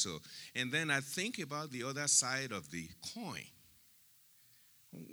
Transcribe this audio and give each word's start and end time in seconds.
So, 0.00 0.18
and 0.54 0.72
then 0.72 0.90
I 0.90 1.00
think 1.00 1.38
about 1.38 1.70
the 1.70 1.84
other 1.84 2.08
side 2.08 2.52
of 2.52 2.70
the 2.70 2.88
coin. 3.14 3.44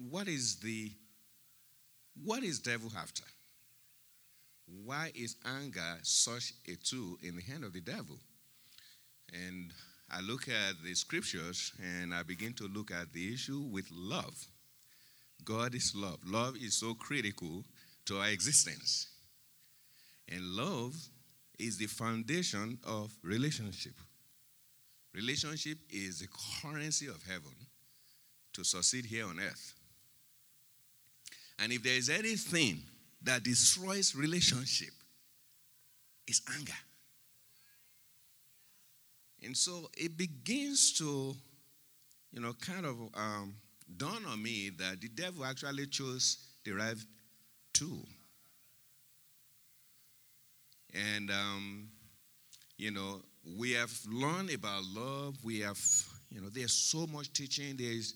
What 0.10 0.28
is 0.28 0.58
the 0.58 0.92
what 2.24 2.44
is 2.44 2.60
devil 2.60 2.92
after? 2.98 3.24
Why 4.84 5.12
is 5.14 5.36
anger 5.46 5.98
such 6.02 6.54
a 6.68 6.76
tool 6.76 7.18
in 7.22 7.36
the 7.36 7.42
hand 7.42 7.64
of 7.64 7.74
the 7.74 7.82
devil? 7.82 8.18
And 9.32 9.72
I 10.10 10.22
look 10.22 10.48
at 10.48 10.84
the 10.84 10.96
scriptures 10.96 11.74
and 11.82 12.14
I 12.14 12.24
begin 12.24 12.54
to 12.54 12.68
look 12.68 12.92
at 12.92 13.14
the 13.14 13.34
issue 13.34 13.60
with 13.60 13.90
love. 13.92 14.48
God 15.44 15.76
is 15.76 15.94
love. 15.96 16.20
Love 16.26 16.56
is 16.58 16.76
so 16.76 16.94
critical 16.94 17.64
to 18.06 18.20
our 18.20 18.30
existence. 18.30 19.08
And 20.30 20.42
love 20.44 20.96
is 21.60 21.78
the 21.78 21.88
foundation 21.88 22.80
of 22.86 23.12
relationship. 23.24 23.94
Relationship 25.18 25.80
is 25.90 26.20
the 26.20 26.28
currency 26.62 27.08
of 27.08 27.24
heaven 27.24 27.52
to 28.54 28.64
succeed 28.64 29.04
here 29.04 29.26
on 29.26 29.40
earth. 29.40 29.74
And 31.58 31.72
if 31.72 31.82
there 31.82 31.98
is 31.98 32.08
anything 32.08 32.84
that 33.24 33.42
destroys 33.42 34.14
relationship, 34.16 34.94
it's 36.28 36.44
anger. 36.56 36.72
And 39.44 39.58
so 39.58 39.90
it 39.98 40.16
begins 40.16 40.94
to, 41.00 41.36
you 42.32 42.40
know, 42.40 42.54
kind 42.54 42.86
of 42.86 42.98
um, 43.16 43.56
dawn 43.98 44.24
on 44.28 44.44
me 44.44 44.70
that 44.78 45.02
the 45.02 45.08
devil 45.08 45.46
actually 45.46 45.88
chose 45.88 46.38
the 46.64 46.74
right 46.74 46.96
tool. 47.74 48.06
And, 50.94 51.32
um, 51.32 51.88
you 52.78 52.92
know, 52.92 53.22
we 53.56 53.72
have 53.74 53.92
learned 54.12 54.54
about 54.54 54.84
love. 54.94 55.36
We 55.44 55.60
have, 55.62 55.80
you 56.30 56.42
know, 56.42 56.50
there's 56.50 56.74
so 56.74 57.08
much 57.08 57.32
teaching. 57.32 57.76
There's, 57.78 58.14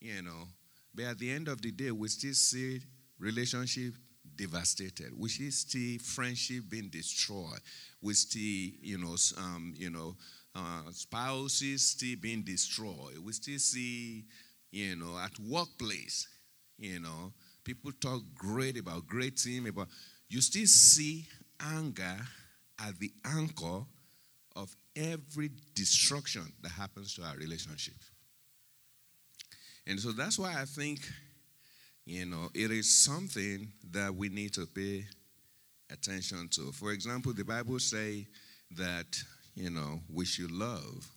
you 0.00 0.22
know, 0.22 0.48
but 0.94 1.04
at 1.04 1.18
the 1.18 1.30
end 1.30 1.48
of 1.48 1.60
the 1.60 1.70
day, 1.70 1.90
we 1.90 2.08
still 2.08 2.34
see 2.34 2.80
relationship 3.18 3.94
devastated. 4.36 5.12
We 5.16 5.28
still 5.28 5.50
see 5.50 5.98
friendship 5.98 6.64
being 6.68 6.88
destroyed. 6.88 7.60
We 8.00 8.14
still, 8.14 8.70
you 8.82 8.98
know, 8.98 9.16
um, 9.36 9.74
you 9.76 9.90
know, 9.90 10.16
uh, 10.54 10.90
spouses 10.92 11.82
still 11.82 12.16
being 12.20 12.42
destroyed. 12.42 13.18
We 13.22 13.32
still 13.32 13.58
see, 13.58 14.24
you 14.70 14.96
know, 14.96 15.18
at 15.18 15.38
workplace, 15.38 16.26
you 16.78 17.00
know, 17.00 17.32
people 17.64 17.92
talk 18.00 18.22
great 18.34 18.78
about 18.78 19.06
great 19.06 19.36
team, 19.36 19.66
about 19.66 19.88
you 20.28 20.40
still 20.40 20.66
see 20.66 21.26
anger 21.60 22.16
at 22.78 22.98
the 22.98 23.12
anchor 23.24 23.84
of 24.56 24.74
every 24.96 25.50
destruction 25.74 26.52
that 26.62 26.72
happens 26.72 27.14
to 27.14 27.22
our 27.22 27.36
relationship. 27.36 27.94
And 29.86 29.98
so 29.98 30.12
that's 30.12 30.38
why 30.38 30.54
I 30.60 30.64
think, 30.64 31.00
you 32.04 32.26
know, 32.26 32.48
it 32.54 32.70
is 32.70 32.92
something 32.92 33.72
that 33.92 34.14
we 34.14 34.28
need 34.28 34.52
to 34.54 34.66
pay 34.66 35.06
attention 35.90 36.48
to. 36.52 36.72
For 36.72 36.92
example, 36.92 37.32
the 37.32 37.44
Bible 37.44 37.78
say 37.78 38.26
that, 38.76 39.06
you 39.54 39.70
know, 39.70 40.00
we 40.12 40.24
should 40.24 40.50
love. 40.50 41.08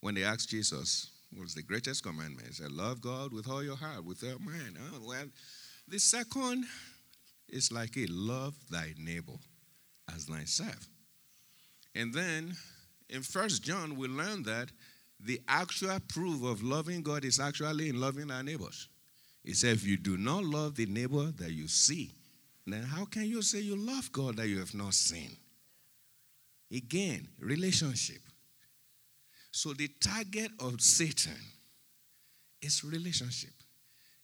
When 0.00 0.14
they 0.14 0.24
asked 0.24 0.48
Jesus, 0.48 1.10
what's 1.36 1.54
the 1.54 1.62
greatest 1.62 2.02
commandment? 2.02 2.46
He 2.48 2.54
said, 2.54 2.72
love 2.72 3.00
God 3.00 3.32
with 3.32 3.48
all 3.48 3.62
your 3.62 3.76
heart, 3.76 4.04
with 4.04 4.22
your 4.22 4.38
mind. 4.38 4.78
Oh, 4.92 5.00
well, 5.06 5.26
the 5.86 5.98
second 5.98 6.64
is 7.48 7.72
like 7.72 7.96
a 7.96 8.06
love 8.08 8.54
thy 8.70 8.94
neighbor 8.98 9.38
as 10.14 10.24
thyself. 10.24 10.86
And 11.98 12.14
then 12.14 12.56
in 13.08 13.22
First 13.22 13.64
John, 13.64 13.96
we 13.96 14.06
learn 14.06 14.44
that 14.44 14.70
the 15.18 15.40
actual 15.48 15.98
proof 16.06 16.44
of 16.44 16.62
loving 16.62 17.02
God 17.02 17.24
is 17.24 17.40
actually 17.40 17.88
in 17.88 18.00
loving 18.00 18.30
our 18.30 18.44
neighbors. 18.44 18.88
He 19.42 19.52
said, 19.52 19.72
if 19.72 19.84
you 19.84 19.96
do 19.96 20.16
not 20.16 20.44
love 20.44 20.76
the 20.76 20.86
neighbor 20.86 21.32
that 21.38 21.50
you 21.50 21.66
see, 21.66 22.12
then 22.68 22.84
how 22.84 23.04
can 23.04 23.24
you 23.24 23.42
say 23.42 23.58
you 23.58 23.74
love 23.74 24.12
God 24.12 24.36
that 24.36 24.46
you 24.46 24.60
have 24.60 24.74
not 24.74 24.94
seen? 24.94 25.36
Again, 26.72 27.26
relationship. 27.40 28.20
So 29.50 29.72
the 29.72 29.88
target 30.00 30.52
of 30.60 30.80
Satan 30.80 31.40
is 32.62 32.84
relationship, 32.84 33.54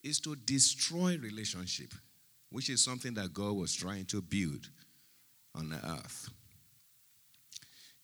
is 0.05 0.21
to 0.21 0.37
destroy 0.37 1.19
relationship, 1.21 1.93
which 2.51 2.71
is 2.71 2.85
something 2.85 3.15
that 3.15 3.33
God 3.33 3.57
was 3.57 3.75
trying 3.75 4.05
to 4.07 4.23
build 4.23 4.69
on 5.57 5.71
the 5.71 5.85
earth. 5.85 6.29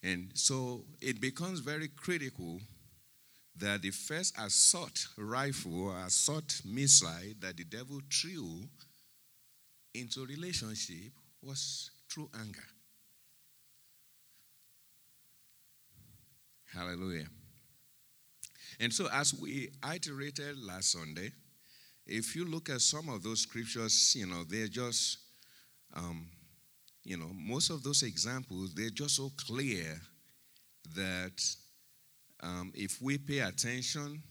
And 0.03 0.31
so 0.35 0.85
it 1.01 1.21
becomes 1.21 1.61
very 1.61 1.89
critical 1.89 2.61
that 3.57 3.83
the 3.83 3.91
first 3.91 4.35
assault 4.39 5.09
rifle 5.19 5.89
or 5.89 5.99
assault 6.07 6.63
missile 6.65 7.35
that 7.41 7.57
the 7.57 7.65
devil 7.65 8.01
threw 8.11 8.63
into 9.95 10.25
relationship 10.25 11.13
was 11.43 11.91
through 12.11 12.31
anger. 12.41 12.65
Hallelujah. 16.73 17.27
And 18.79 18.93
so, 18.93 19.09
as 19.13 19.35
we 19.35 19.71
iterated 19.85 20.57
last 20.65 20.93
Sunday, 20.93 21.33
if 22.07 22.35
you 22.35 22.45
look 22.45 22.71
at 22.71 22.81
some 22.81 23.09
of 23.09 23.23
those 23.23 23.41
scriptures, 23.41 24.15
you 24.17 24.27
know, 24.27 24.45
they're 24.45 24.69
just 24.69 25.19
um, 25.95 26.27
you 27.05 27.17
know, 27.17 27.31
most 27.35 27.71
of 27.71 27.83
those 27.83 28.03
examples, 28.03 28.75
they're 28.75 28.91
just 28.91 29.17
so 29.17 29.31
clear 29.47 30.01
that 30.95 31.43
um, 32.43 32.73
if 32.75 33.01
we 33.01 33.19
pay 33.19 33.41
attention, 33.41 34.23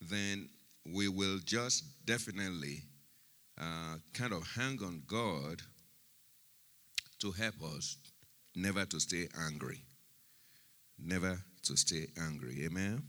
then 0.00 0.48
we 0.92 1.08
will 1.08 1.38
just 1.44 1.84
definitely 2.04 2.82
uh, 3.60 3.96
kind 4.14 4.32
of 4.32 4.46
hang 4.56 4.78
on 4.82 5.02
God 5.06 5.62
to 7.20 7.30
help 7.30 7.54
us 7.76 7.98
never 8.56 8.84
to 8.84 9.00
stay 9.00 9.28
angry. 9.46 9.80
Never 10.98 11.38
to 11.64 11.76
stay 11.76 12.06
angry. 12.20 12.64
Amen. 12.64 13.02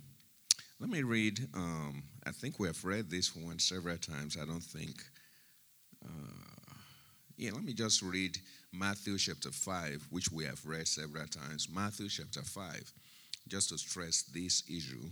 Let 0.79 0.89
me 0.89 1.03
read. 1.03 1.39
Um, 1.53 2.03
I 2.25 2.31
think 2.31 2.59
we 2.59 2.67
have 2.67 2.83
read 2.83 3.09
this 3.09 3.35
one 3.35 3.59
several 3.59 3.97
times. 3.97 4.38
I 4.39 4.45
don't 4.45 4.63
think. 4.63 4.95
Uh, 6.03 6.73
yeah, 7.38 7.51
let 7.51 7.63
me 7.63 7.73
just 7.73 8.01
read 8.01 8.38
Matthew 8.73 9.19
chapter 9.19 9.51
5, 9.51 10.07
which 10.09 10.31
we 10.31 10.45
have 10.45 10.66
read 10.66 10.88
several 10.88 11.28
times. 11.28 11.67
Matthew 11.73 12.09
chapter 12.09 12.41
5, 12.41 12.91
just 13.47 13.69
to 13.69 13.78
stress 13.78 14.23
this 14.23 14.63
issue 14.67 15.07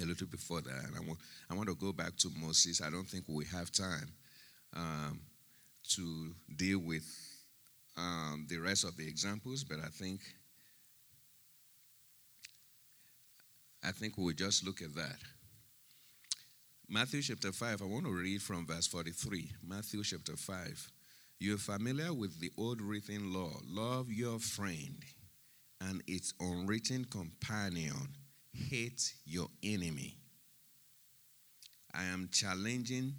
a 0.00 0.04
little 0.04 0.26
before 0.26 0.60
that. 0.60 0.84
And 0.86 0.94
I 0.94 1.00
want, 1.00 1.18
I 1.50 1.54
want 1.54 1.68
to 1.70 1.74
go 1.74 1.92
back 1.92 2.16
to 2.18 2.28
Moses. 2.38 2.82
I 2.82 2.90
don't 2.90 3.08
think 3.08 3.24
we 3.28 3.46
have 3.46 3.72
time 3.72 4.12
um, 4.76 5.20
to 5.90 6.34
deal 6.54 6.80
with 6.80 7.04
um, 7.96 8.46
the 8.48 8.58
rest 8.58 8.84
of 8.84 8.94
the 8.96 9.08
examples, 9.08 9.64
but 9.64 9.78
I 9.78 9.88
think 9.88 10.20
I 13.82 13.92
think 13.92 14.18
we'll 14.18 14.34
just 14.34 14.64
look 14.66 14.82
at 14.82 14.94
that. 14.94 15.16
Matthew 16.86 17.22
chapter 17.22 17.50
5, 17.50 17.80
I 17.80 17.84
want 17.86 18.04
to 18.04 18.12
read 18.12 18.42
from 18.42 18.66
verse 18.66 18.86
43. 18.86 19.50
Matthew 19.66 20.02
chapter 20.04 20.36
5. 20.36 20.90
You're 21.42 21.56
familiar 21.56 22.12
with 22.12 22.38
the 22.38 22.52
old 22.58 22.82
written 22.82 23.32
law 23.32 23.52
love 23.66 24.12
your 24.12 24.38
friend 24.38 25.02
and 25.80 26.02
its 26.06 26.34
unwritten 26.38 27.06
companion, 27.06 28.08
hate 28.52 29.14
your 29.24 29.48
enemy. 29.62 30.18
I 31.94 32.04
am 32.04 32.28
challenging 32.30 33.14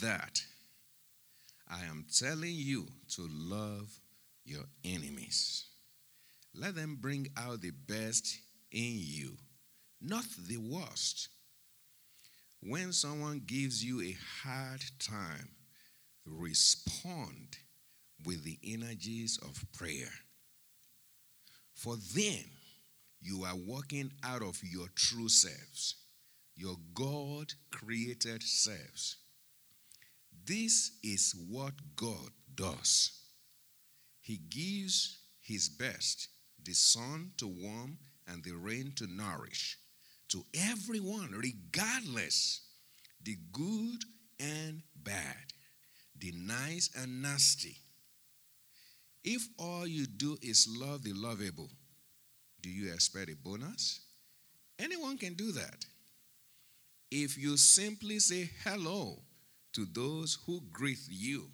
that. 0.00 0.40
I 1.68 1.84
am 1.84 2.06
telling 2.10 2.54
you 2.54 2.86
to 3.16 3.28
love 3.30 4.00
your 4.46 4.64
enemies. 4.82 5.66
Let 6.54 6.74
them 6.74 6.96
bring 7.02 7.28
out 7.36 7.60
the 7.60 7.72
best 7.72 8.34
in 8.72 8.94
you, 8.96 9.36
not 10.00 10.24
the 10.48 10.56
worst. 10.56 11.28
When 12.62 12.94
someone 12.94 13.42
gives 13.46 13.84
you 13.84 14.00
a 14.00 14.16
hard 14.42 14.82
time, 14.98 15.50
respond 16.26 17.56
with 18.24 18.44
the 18.44 18.58
energies 18.64 19.38
of 19.42 19.64
prayer. 19.72 20.12
For 21.74 21.96
then 22.14 22.44
you 23.20 23.44
are 23.44 23.56
walking 23.56 24.12
out 24.24 24.42
of 24.42 24.60
your 24.62 24.88
true 24.94 25.28
selves, 25.28 25.96
your 26.56 26.76
God 26.94 27.52
created 27.70 28.42
selves. 28.42 29.16
This 30.44 30.92
is 31.02 31.34
what 31.48 31.74
God 31.96 32.30
does. 32.54 33.12
He 34.20 34.36
gives 34.36 35.18
His 35.40 35.68
best, 35.68 36.28
the 36.62 36.72
sun 36.72 37.32
to 37.38 37.46
warm 37.46 37.98
and 38.26 38.44
the 38.44 38.52
rain 38.52 38.92
to 38.96 39.06
nourish, 39.06 39.78
to 40.28 40.44
everyone, 40.54 41.32
regardless 41.32 42.62
the 43.22 43.36
good 43.52 44.02
and 44.38 44.82
bad 44.96 45.52
the 46.20 46.32
nice 46.36 46.90
and 46.96 47.22
nasty. 47.22 47.76
If 49.24 49.48
all 49.58 49.86
you 49.86 50.06
do 50.06 50.36
is 50.42 50.68
love 50.68 51.02
the 51.02 51.12
lovable, 51.14 51.70
Do 52.62 52.70
you 52.70 52.92
expect 52.92 53.30
a 53.30 53.36
bonus? 53.36 54.00
Anyone 54.78 55.18
can 55.18 55.34
do 55.34 55.52
that. 55.52 55.84
If 57.10 57.36
you 57.38 57.56
simply 57.56 58.18
say 58.18 58.50
hello 58.64 59.18
to 59.72 59.84
those 59.92 60.38
who 60.46 60.62
greet 60.72 60.98
you, 61.08 61.50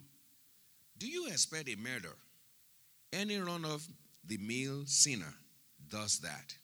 do 0.98 1.06
you 1.08 1.28
expect 1.28 1.68
a 1.68 1.76
medal? 1.76 2.12
Any 3.12 3.38
run 3.38 3.64
of 3.64 3.86
the 4.24 4.38
mill 4.38 4.84
sinner 4.86 5.34
does 5.88 6.18
that. 6.20 6.54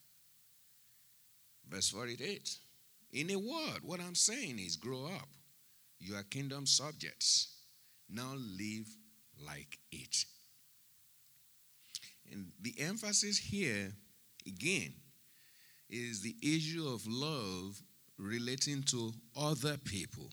Verse 1.69 1.91
48. 1.91 2.59
In 3.13 3.31
a 3.31 3.37
word, 3.39 3.81
what 3.83 4.01
I'm 4.01 4.15
saying 4.15 4.59
is 4.59 4.77
grow 4.77 5.07
up. 5.07 5.29
You 5.99 6.17
are 6.17 6.23
kingdom 6.25 6.67
subjects. 6.67 7.49
Now 8.09 8.35
live 8.59 8.87
like 9.47 9.79
it. 9.91 10.25
And 12.31 12.53
the 12.61 12.75
emphasis 12.79 13.39
here, 13.39 13.93
again, 14.47 14.95
is 15.91 16.23
the 16.23 16.35
issue 16.43 16.87
of 16.89 17.07
love 17.07 17.81
relating 18.19 18.83
to 18.85 19.13
other 19.37 19.77
people. 19.77 20.31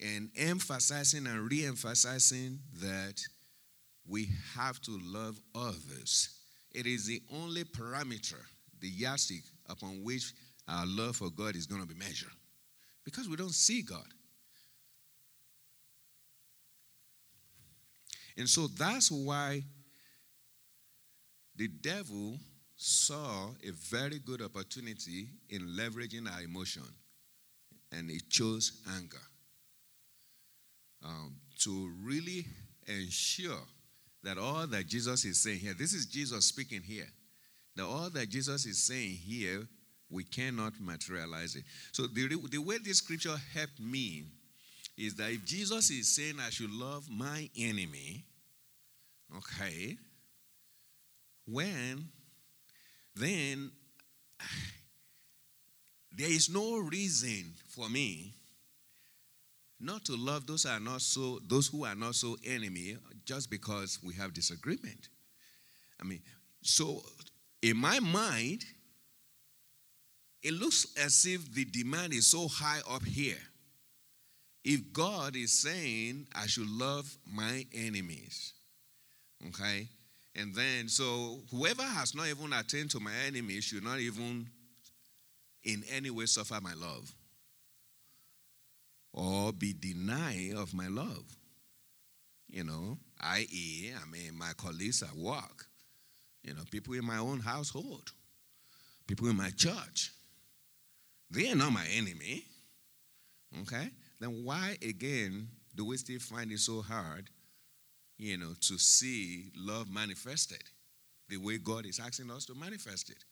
And 0.00 0.30
emphasizing 0.36 1.26
and 1.26 1.50
re 1.50 1.64
emphasizing 1.64 2.60
that 2.80 3.20
we 4.06 4.28
have 4.56 4.80
to 4.82 4.98
love 5.02 5.40
others. 5.54 6.28
It 6.72 6.86
is 6.86 7.06
the 7.06 7.20
only 7.34 7.64
parameter, 7.64 8.40
the 8.80 8.88
yardstick, 8.88 9.42
upon 9.68 10.04
which 10.04 10.32
our 10.68 10.86
love 10.86 11.16
for 11.16 11.30
God 11.30 11.56
is 11.56 11.66
going 11.66 11.80
to 11.80 11.88
be 11.88 11.98
measured. 11.98 12.30
Because 13.04 13.28
we 13.28 13.36
don't 13.36 13.54
see 13.54 13.82
God. 13.82 14.06
And 18.38 18.48
so 18.48 18.68
that's 18.68 19.10
why 19.10 19.62
the 21.56 21.66
devil 21.68 22.38
saw 22.76 23.48
a 23.66 23.72
very 23.72 24.20
good 24.20 24.40
opportunity 24.40 25.26
in 25.50 25.76
leveraging 25.76 26.32
our 26.32 26.40
emotion, 26.42 26.84
and 27.90 28.08
he 28.08 28.20
chose 28.30 28.80
anger 28.96 29.16
um, 31.04 31.34
to 31.58 31.92
really 32.04 32.46
ensure 32.86 33.66
that 34.22 34.38
all 34.38 34.68
that 34.68 34.86
Jesus 34.86 35.24
is 35.24 35.42
saying 35.42 35.58
here, 35.58 35.74
this 35.76 35.92
is 35.92 36.06
Jesus 36.06 36.44
speaking 36.44 36.80
here, 36.80 37.08
that 37.74 37.84
all 37.84 38.08
that 38.10 38.28
Jesus 38.28 38.66
is 38.66 38.78
saying 38.84 39.16
here, 39.16 39.66
we 40.10 40.22
cannot 40.22 40.74
materialize 40.80 41.56
it. 41.56 41.64
So 41.90 42.06
the, 42.06 42.28
the 42.50 42.58
way 42.58 42.78
this 42.78 42.98
scripture 42.98 43.36
helped 43.52 43.80
me 43.80 44.24
is 44.96 45.14
that 45.16 45.30
if 45.30 45.44
Jesus 45.44 45.90
is 45.90 46.14
saying 46.14 46.36
I 46.44 46.50
should 46.50 46.70
love 46.72 47.08
my 47.10 47.48
enemy, 47.56 48.24
okay, 49.36 49.96
when 51.46 52.08
then 53.14 53.70
there 56.12 56.30
is 56.30 56.48
no 56.48 56.78
reason 56.78 57.54
for 57.68 57.88
me 57.88 58.34
not 59.80 60.04
to 60.04 60.16
love 60.16 60.46
those 60.46 60.66
are 60.66 60.80
not 60.80 61.00
so 61.00 61.38
those 61.48 61.68
who 61.68 61.84
are 61.84 61.94
not 61.94 62.14
so 62.14 62.36
enemy 62.44 62.96
just 63.24 63.50
because 63.50 63.98
we 64.02 64.14
have 64.14 64.34
disagreement. 64.34 65.08
I 66.00 66.04
mean, 66.04 66.20
so 66.62 67.02
in 67.62 67.76
my 67.76 68.00
mind, 68.00 68.64
it 70.42 70.52
looks 70.52 70.86
as 70.96 71.26
if 71.26 71.52
the 71.52 71.64
demand 71.64 72.12
is 72.12 72.26
so 72.26 72.48
high 72.48 72.80
up 72.88 73.04
here. 73.04 73.38
If 74.64 74.92
God 74.92 75.36
is 75.36 75.52
saying 75.52 76.26
I 76.34 76.46
should 76.46 76.68
love 76.68 77.16
my 77.26 77.64
enemies, 77.72 78.54
okay, 79.46 79.88
and 80.34 80.54
then, 80.54 80.88
so 80.88 81.40
whoever 81.50 81.82
has 81.82 82.14
not 82.14 82.28
even 82.28 82.52
attained 82.52 82.90
to 82.90 83.00
my 83.00 83.12
enemy 83.26 83.60
should 83.60 83.82
not 83.82 83.98
even 83.98 84.48
in 85.64 85.82
any 85.90 86.10
way 86.10 86.26
suffer 86.26 86.60
my 86.60 86.74
love 86.74 87.12
or 89.12 89.52
be 89.52 89.72
denied 89.72 90.54
of 90.56 90.74
my 90.74 90.86
love. 90.86 91.24
You 92.48 92.64
know, 92.64 92.98
i.e., 93.20 93.92
I 93.94 94.10
mean, 94.10 94.38
my 94.38 94.52
colleagues 94.56 95.02
at 95.02 95.14
work, 95.14 95.66
you 96.42 96.54
know, 96.54 96.62
people 96.70 96.94
in 96.94 97.04
my 97.04 97.18
own 97.18 97.40
household, 97.40 98.12
people 99.06 99.28
in 99.28 99.36
my 99.36 99.50
church. 99.50 100.12
They 101.30 101.50
are 101.50 101.56
not 101.56 101.72
my 101.72 101.84
enemy. 101.94 102.44
Okay? 103.62 103.90
Then 104.20 104.44
why 104.44 104.78
again 104.82 105.48
do 105.74 105.84
we 105.84 105.96
still 105.96 106.20
find 106.20 106.50
it 106.52 106.60
so 106.60 106.80
hard 106.80 107.28
you 108.18 108.36
know, 108.36 108.54
to 108.60 108.78
see 108.78 109.50
love 109.56 109.90
manifested 109.90 110.62
the 111.28 111.36
way 111.36 111.58
God 111.58 111.86
is 111.86 112.00
asking 112.00 112.30
us 112.30 112.46
to 112.46 112.54
manifest 112.54 113.10
it. 113.10 113.24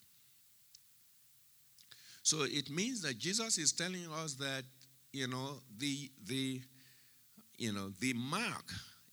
So 2.22 2.38
it 2.42 2.70
means 2.70 3.02
that 3.02 3.18
Jesus 3.18 3.58
is 3.58 3.72
telling 3.72 4.06
us 4.22 4.34
that, 4.34 4.64
you 5.12 5.28
know, 5.28 5.60
the 5.78 6.10
the 6.26 6.60
you 7.58 7.72
know, 7.72 7.90
the 8.00 8.12
mark 8.14 8.64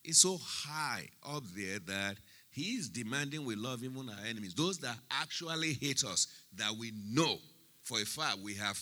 is 0.04 0.18
so 0.18 0.38
high 0.42 1.08
up 1.24 1.44
there 1.56 1.80
that 1.88 2.18
he 2.50 2.76
is 2.76 2.90
demanding 2.90 3.46
we 3.46 3.56
love 3.56 3.84
even 3.84 4.10
our 4.10 4.26
enemies, 4.28 4.54
those 4.54 4.78
that 4.80 4.98
actually 5.10 5.74
hate 5.74 6.04
us, 6.04 6.28
that 6.56 6.74
we 6.78 6.92
know 7.10 7.38
for 7.82 8.00
a 8.00 8.06
fact 8.06 8.40
we 8.44 8.54
have, 8.56 8.80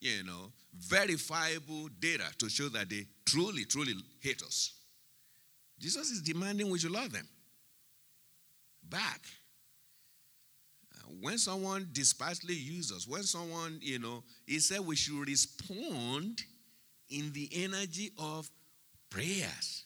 you 0.00 0.24
know, 0.24 0.52
verifiable 0.76 1.88
data 2.00 2.26
to 2.38 2.48
show 2.48 2.68
that 2.68 2.90
they 2.90 3.06
truly, 3.24 3.64
truly 3.64 3.94
hate 4.20 4.42
us. 4.42 4.72
Jesus 5.78 6.10
is 6.10 6.22
demanding 6.22 6.70
we 6.70 6.78
should 6.78 6.90
love 6.90 7.12
them 7.12 7.28
back. 8.88 9.22
Uh, 10.94 11.08
when 11.20 11.38
someone 11.38 11.88
despisefully 11.92 12.54
uses 12.54 12.96
us, 12.96 13.08
when 13.08 13.22
someone, 13.22 13.78
you 13.82 13.98
know, 13.98 14.22
he 14.46 14.58
said 14.58 14.80
we 14.80 14.96
should 14.96 15.26
respond 15.26 16.42
in 17.10 17.32
the 17.32 17.48
energy 17.52 18.12
of 18.18 18.48
prayers. 19.10 19.84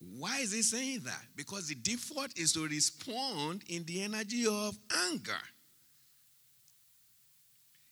Why 0.00 0.38
is 0.38 0.52
he 0.52 0.62
saying 0.62 1.00
that? 1.04 1.22
Because 1.34 1.68
the 1.68 1.74
default 1.74 2.38
is 2.38 2.52
to 2.52 2.66
respond 2.68 3.64
in 3.68 3.84
the 3.84 4.02
energy 4.02 4.46
of 4.46 4.78
anger. 5.10 5.32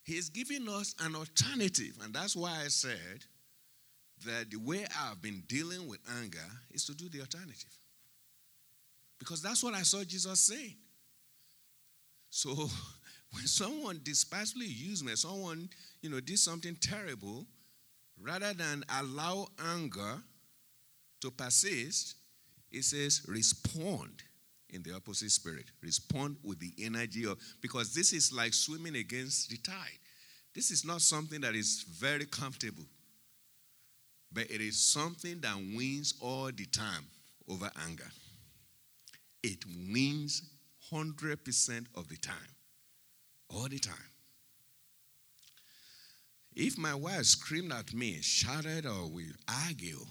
He's 0.05 0.29
giving 0.29 0.69
us 0.69 0.95
an 1.01 1.17
alternative, 1.17 1.99
and 2.05 2.15
that's 2.15 2.37
why 2.37 2.63
I 2.65 2.69
said 2.69 3.25
that 4.25 4.51
the 4.51 4.59
way 4.59 4.87
I've 5.01 5.21
been 5.21 5.43
dealing 5.47 5.87
with 5.89 5.99
anger 6.23 6.39
is 6.71 6.85
to 6.87 6.95
do 6.95 7.09
the 7.09 7.21
alternative. 7.21 7.77
Because 9.19 9.43
that's 9.43 9.63
what 9.63 9.75
I 9.75 9.83
saw 9.83 10.03
Jesus 10.05 10.41
saying. 10.41 10.77
So 12.31 12.55
when 13.33 13.47
someone 13.47 14.01
despisefully 14.03 14.67
used 14.67 15.05
me, 15.05 15.15
someone, 15.17 15.69
you 16.01 16.11
know, 16.11 16.21
did 16.21 16.39
something 16.39 16.77
terrible, 16.81 17.47
rather 18.21 18.53
than 18.55 18.85
allow 19.01 19.49
anger 19.75 20.23
to 21.21 21.31
persist, 21.31 22.17
it 22.71 22.85
says 22.85 23.23
respond 23.27 24.23
in 24.71 24.83
the 24.83 24.95
opposite 24.95 25.31
spirit. 25.31 25.67
Respond 25.83 26.37
with 26.43 26.59
the 26.59 26.73
energy 26.85 27.25
of, 27.25 27.39
because 27.61 27.95
this 27.95 28.13
is 28.13 28.33
like 28.33 28.55
swimming 28.55 28.97
against 28.97 29.51
the 29.51 29.57
tide. 29.59 29.99
This 30.55 30.71
is 30.71 30.85
not 30.85 31.03
something 31.03 31.41
that 31.43 31.55
is 31.55 31.85
very 31.99 32.25
comfortable. 32.25 32.85
But 34.33 34.51
it 34.51 34.61
is 34.61 34.79
something 34.79 35.41
that 35.41 35.57
wins 35.57 36.15
all 36.21 36.51
the 36.55 36.67
time 36.67 37.07
over 37.49 37.71
anger. 37.87 38.11
It 39.43 39.65
wins 39.67 40.43
100% 40.93 41.87
of 41.95 42.09
the 42.09 42.17
time. 42.17 42.37
All 43.49 43.69
the 43.69 43.79
time. 43.79 43.95
If 46.55 46.79
my 46.79 46.95
wife 46.95 47.25
screamed 47.27 47.73
at 47.73 47.93
me, 47.93 48.19
shouted, 48.23 48.87
or 48.87 49.07
we 49.09 49.27
argue, 49.49 50.05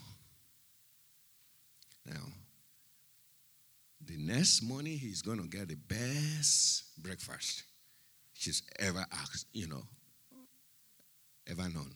now, 2.06 2.22
the 4.06 4.18
next 4.18 4.62
morning 4.62 4.98
he's 4.98 5.24
going 5.24 5.42
to 5.42 5.48
get 5.48 5.70
the 5.70 5.76
best 5.76 7.02
breakfast 7.02 7.64
she's 8.34 8.62
ever 8.78 9.04
asked, 9.12 9.48
you 9.54 9.68
know, 9.68 9.84
ever 11.48 11.64
known. 11.64 11.92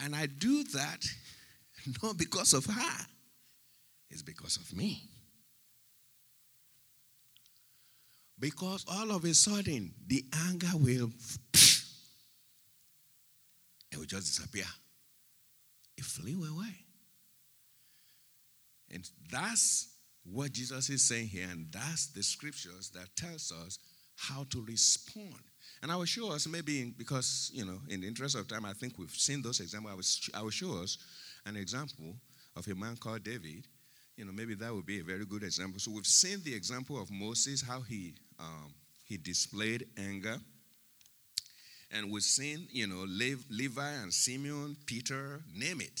And 0.00 0.14
I 0.14 0.26
do 0.26 0.64
that 0.64 1.06
not 2.02 2.18
because 2.18 2.52
of 2.52 2.66
her, 2.66 3.06
it's 4.10 4.22
because 4.22 4.56
of 4.56 4.76
me. 4.76 5.02
Because 8.38 8.84
all 8.88 9.12
of 9.12 9.24
a 9.24 9.32
sudden, 9.32 9.94
the 10.06 10.24
anger 10.48 10.70
will, 10.74 11.10
it 13.92 13.96
will 13.96 14.04
just 14.04 14.26
disappear. 14.26 14.66
It 15.96 16.04
flew 16.04 16.44
away. 16.44 16.84
And 18.90 19.08
that's 19.30 19.88
what 20.24 20.52
Jesus 20.52 20.90
is 20.90 21.02
saying 21.02 21.28
here, 21.28 21.46
and 21.50 21.66
that's 21.72 22.06
the 22.08 22.22
scriptures 22.22 22.90
that 22.90 23.14
tells 23.16 23.52
us 23.52 23.78
how 24.16 24.44
to 24.50 24.64
respond 24.64 25.40
and 25.84 25.92
I 25.92 25.96
will 25.96 26.06
show 26.06 26.32
us, 26.32 26.48
maybe 26.48 26.94
because, 26.96 27.50
you 27.52 27.66
know, 27.66 27.78
in 27.90 28.00
the 28.00 28.06
interest 28.06 28.36
of 28.36 28.48
time, 28.48 28.64
I 28.64 28.72
think 28.72 28.98
we've 28.98 29.10
seen 29.10 29.42
those 29.42 29.60
examples. 29.60 29.92
I 30.32 30.38
will, 30.38 30.40
I 30.40 30.42
will 30.42 30.50
show 30.50 30.82
us 30.82 30.96
an 31.44 31.56
example 31.56 32.14
of 32.56 32.66
a 32.66 32.74
man 32.74 32.96
called 32.96 33.22
David. 33.22 33.66
you 34.16 34.24
know, 34.24 34.32
maybe 34.32 34.54
that 34.54 34.74
would 34.74 34.86
be 34.86 35.00
a 35.00 35.04
very 35.04 35.26
good 35.26 35.42
example. 35.42 35.78
So 35.78 35.90
we've 35.90 36.06
seen 36.06 36.38
the 36.42 36.54
example 36.54 36.98
of 36.98 37.10
Moses, 37.10 37.60
how 37.60 37.82
he 37.82 38.14
um, 38.38 38.72
he 39.06 39.18
displayed 39.18 39.86
anger. 39.98 40.38
And 41.92 42.10
we've 42.10 42.22
seen, 42.22 42.66
you 42.70 42.86
know, 42.86 43.04
Levi 43.50 43.92
and 44.02 44.10
Simeon, 44.10 44.78
Peter, 44.86 45.42
name 45.54 45.82
it. 45.82 46.00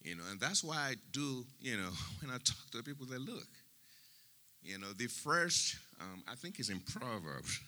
You 0.00 0.14
know, 0.14 0.22
and 0.30 0.38
that's 0.38 0.62
why 0.62 0.76
I 0.76 0.94
do, 1.10 1.44
you 1.60 1.76
know, 1.76 1.90
when 2.20 2.30
I 2.30 2.34
talk 2.34 2.70
to 2.70 2.84
people, 2.84 3.04
they 3.04 3.18
look. 3.18 3.48
You 4.62 4.78
know, 4.78 4.92
the 4.96 5.08
first, 5.08 5.74
um, 6.00 6.22
I 6.30 6.36
think 6.36 6.60
it's 6.60 6.70
in 6.70 6.78
Proverbs. 6.78 7.58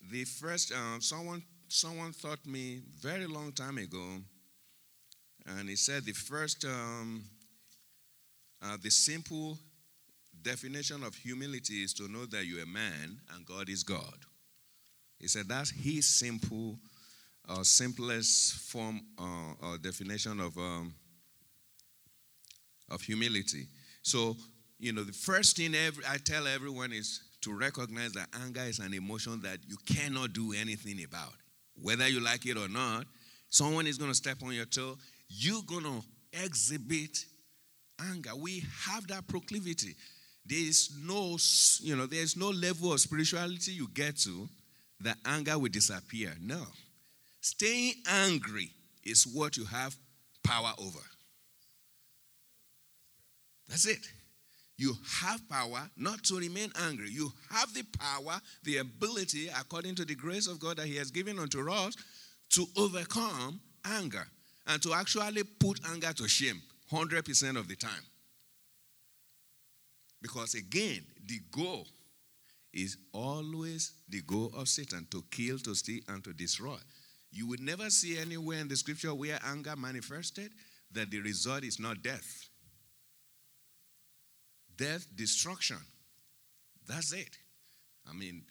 The 0.00 0.24
first, 0.24 0.72
um, 0.72 1.00
someone, 1.00 1.42
someone 1.68 2.12
taught 2.12 2.44
me 2.46 2.80
very 3.00 3.26
long 3.26 3.52
time 3.52 3.78
ago, 3.78 4.18
and 5.46 5.68
he 5.68 5.76
said 5.76 6.04
the 6.04 6.12
first, 6.12 6.64
um, 6.64 7.24
uh, 8.62 8.76
the 8.82 8.90
simple 8.90 9.58
definition 10.42 11.02
of 11.02 11.14
humility 11.14 11.82
is 11.82 11.92
to 11.94 12.08
know 12.08 12.26
that 12.26 12.46
you're 12.46 12.62
a 12.62 12.66
man 12.66 13.18
and 13.34 13.44
God 13.44 13.68
is 13.68 13.82
God. 13.82 14.14
He 15.18 15.26
said 15.26 15.48
that's 15.48 15.70
his 15.70 16.06
simple, 16.06 16.78
uh, 17.48 17.62
simplest 17.62 18.54
form 18.70 19.00
uh, 19.18 19.66
or 19.66 19.78
definition 19.78 20.40
of 20.40 20.56
um, 20.56 20.94
of 22.90 23.02
humility. 23.02 23.66
So, 24.02 24.36
you 24.78 24.92
know, 24.92 25.02
the 25.02 25.12
first 25.12 25.56
thing 25.56 25.74
every, 25.74 26.04
I 26.08 26.18
tell 26.18 26.46
everyone 26.46 26.92
is 26.92 27.20
to 27.42 27.56
recognize 27.56 28.12
that 28.12 28.28
anger 28.44 28.62
is 28.62 28.78
an 28.78 28.94
emotion 28.94 29.40
that 29.42 29.58
you 29.66 29.76
cannot 29.86 30.32
do 30.32 30.52
anything 30.58 31.02
about. 31.04 31.32
Whether 31.80 32.08
you 32.08 32.20
like 32.20 32.46
it 32.46 32.56
or 32.56 32.68
not, 32.68 33.06
someone 33.48 33.86
is 33.86 33.98
going 33.98 34.10
to 34.10 34.16
step 34.16 34.38
on 34.42 34.52
your 34.52 34.64
toe. 34.64 34.96
You're 35.28 35.62
going 35.66 35.84
to 35.84 36.02
exhibit 36.44 37.24
anger. 38.10 38.34
We 38.36 38.64
have 38.86 39.06
that 39.08 39.26
proclivity. 39.28 39.94
There 40.44 40.58
is 40.58 40.90
no, 41.04 41.36
you 41.80 41.94
know, 41.94 42.06
there 42.06 42.22
is 42.22 42.36
no 42.36 42.48
level 42.48 42.92
of 42.92 43.00
spirituality 43.00 43.72
you 43.72 43.88
get 43.92 44.16
to 44.18 44.48
that 45.00 45.16
anger 45.24 45.58
will 45.58 45.68
disappear. 45.68 46.34
No. 46.40 46.62
Staying 47.40 47.94
angry 48.08 48.70
is 49.04 49.26
what 49.26 49.56
you 49.56 49.64
have 49.64 49.96
power 50.42 50.72
over. 50.78 50.98
That's 53.68 53.86
it. 53.86 54.00
You 54.78 54.96
have 55.20 55.46
power 55.48 55.90
not 55.96 56.22
to 56.24 56.38
remain 56.38 56.70
angry. 56.80 57.10
You 57.10 57.32
have 57.50 57.74
the 57.74 57.82
power, 57.98 58.40
the 58.62 58.78
ability, 58.78 59.48
according 59.48 59.96
to 59.96 60.04
the 60.04 60.14
grace 60.14 60.46
of 60.46 60.60
God 60.60 60.76
that 60.76 60.86
He 60.86 60.96
has 60.96 61.10
given 61.10 61.38
unto 61.38 61.68
us, 61.68 61.96
to 62.50 62.64
overcome 62.76 63.60
anger 63.84 64.26
and 64.68 64.80
to 64.82 64.94
actually 64.94 65.42
put 65.42 65.80
anger 65.90 66.12
to 66.12 66.28
shame 66.28 66.62
100% 66.92 67.58
of 67.58 67.66
the 67.66 67.74
time. 67.74 67.90
Because 70.22 70.54
again, 70.54 71.04
the 71.26 71.40
goal 71.50 71.86
is 72.72 72.96
always 73.12 73.94
the 74.08 74.20
goal 74.22 74.52
of 74.56 74.68
Satan 74.68 75.06
to 75.10 75.24
kill, 75.30 75.58
to 75.58 75.74
steal, 75.74 76.00
and 76.08 76.22
to 76.22 76.32
destroy. 76.32 76.76
You 77.32 77.48
will 77.48 77.60
never 77.60 77.90
see 77.90 78.16
anywhere 78.16 78.60
in 78.60 78.68
the 78.68 78.76
scripture 78.76 79.14
where 79.14 79.40
anger 79.44 79.74
manifested 79.76 80.52
that 80.92 81.10
the 81.10 81.20
result 81.20 81.64
is 81.64 81.80
not 81.80 82.02
death. 82.02 82.47
Death, 84.78 85.06
destruction. 85.14 85.76
That's 86.86 87.12
it. 87.12 87.36
I 88.08 88.14
mean, 88.14 88.42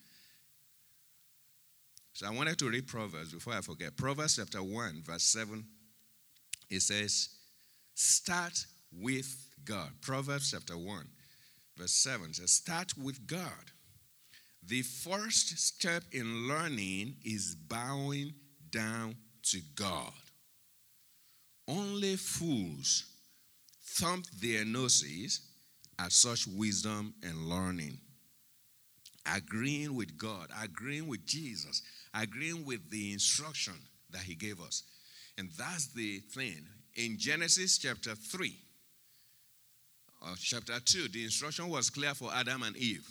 so 2.14 2.28
I 2.28 2.32
wanted 2.32 2.60
to 2.60 2.70
read 2.70 2.88
Proverbs 2.88 3.34
before 3.34 3.54
I 3.54 3.62
forget. 3.62 3.96
Proverbs 3.96 4.36
chapter 4.36 4.62
1, 4.62 5.04
verse 5.06 5.24
7, 5.24 5.64
it 6.70 6.82
says, 6.82 7.30
Start 7.94 8.66
with 8.92 9.48
God. 9.64 9.90
Proverbs 10.02 10.52
chapter 10.52 10.78
1, 10.78 11.08
verse 11.78 11.92
7 11.92 12.34
says, 12.34 12.52
Start 12.52 12.98
with 12.98 13.26
God. 13.26 13.72
The 14.66 14.82
first 14.82 15.58
step 15.58 16.04
in 16.12 16.48
learning 16.48 17.16
is 17.24 17.56
bowing 17.56 18.34
down 18.70 19.16
to 19.44 19.60
God. 19.76 20.12
Only 21.68 22.16
fools 22.18 23.06
thump 23.82 24.26
their 24.42 24.66
noses 24.66 25.42
at 26.00 26.12
such 26.12 26.48
wisdom 26.48 27.14
and 27.24 27.48
learning. 27.48 28.00
Agreeing 29.36 29.96
with 29.96 30.18
God, 30.18 30.50
agreeing 30.64 31.08
with 31.08 31.26
Jesus, 31.26 31.82
agreeing 32.14 32.66
with 32.66 32.90
the 32.90 33.12
instruction 33.12 33.74
that 34.12 34.22
He 34.22 34.36
gave 34.36 34.62
us. 34.62 34.84
And 35.38 35.50
that's 35.58 35.88
the 35.88 36.20
thing. 36.20 36.66
In 36.96 37.18
Genesis 37.18 37.78
chapter 37.78 38.16
3, 38.16 38.56
or 40.22 40.36
chapter 40.40 40.80
2, 40.84 41.10
the 41.10 41.24
instruction 41.26 41.70
was 41.70 41.90
clear 41.90 42.14
for 42.14 42.32
Adam 42.34 42.64
and 42.64 42.76
Eve. 42.78 43.08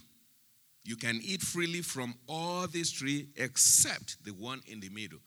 You 0.85 0.97
can 0.97 1.21
eat 1.23 1.43
freely 1.43 1.83
from 1.83 2.14
all 2.28 2.66
these 2.66 2.90
trees 2.90 3.26
except 3.37 4.25
the 4.25 4.31
one 4.31 4.62
in 4.66 4.81
the 4.81 4.88
middle. 4.88 5.19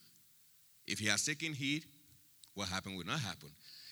If 0.88 1.00
he 1.00 1.08
has 1.08 1.26
taken 1.26 1.54
heed, 1.54 1.84
what 2.54 2.70
happened 2.70 2.98
will 2.98 3.06
not 3.06 3.20
happen. 3.20 3.50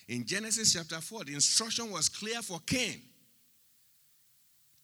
In 0.07 0.25
Genesis 0.25 0.73
chapter 0.73 0.99
4, 1.01 1.25
the 1.25 1.33
instruction 1.33 1.91
was 1.91 2.09
clear 2.09 2.41
for 2.41 2.59
Cain. 2.65 3.01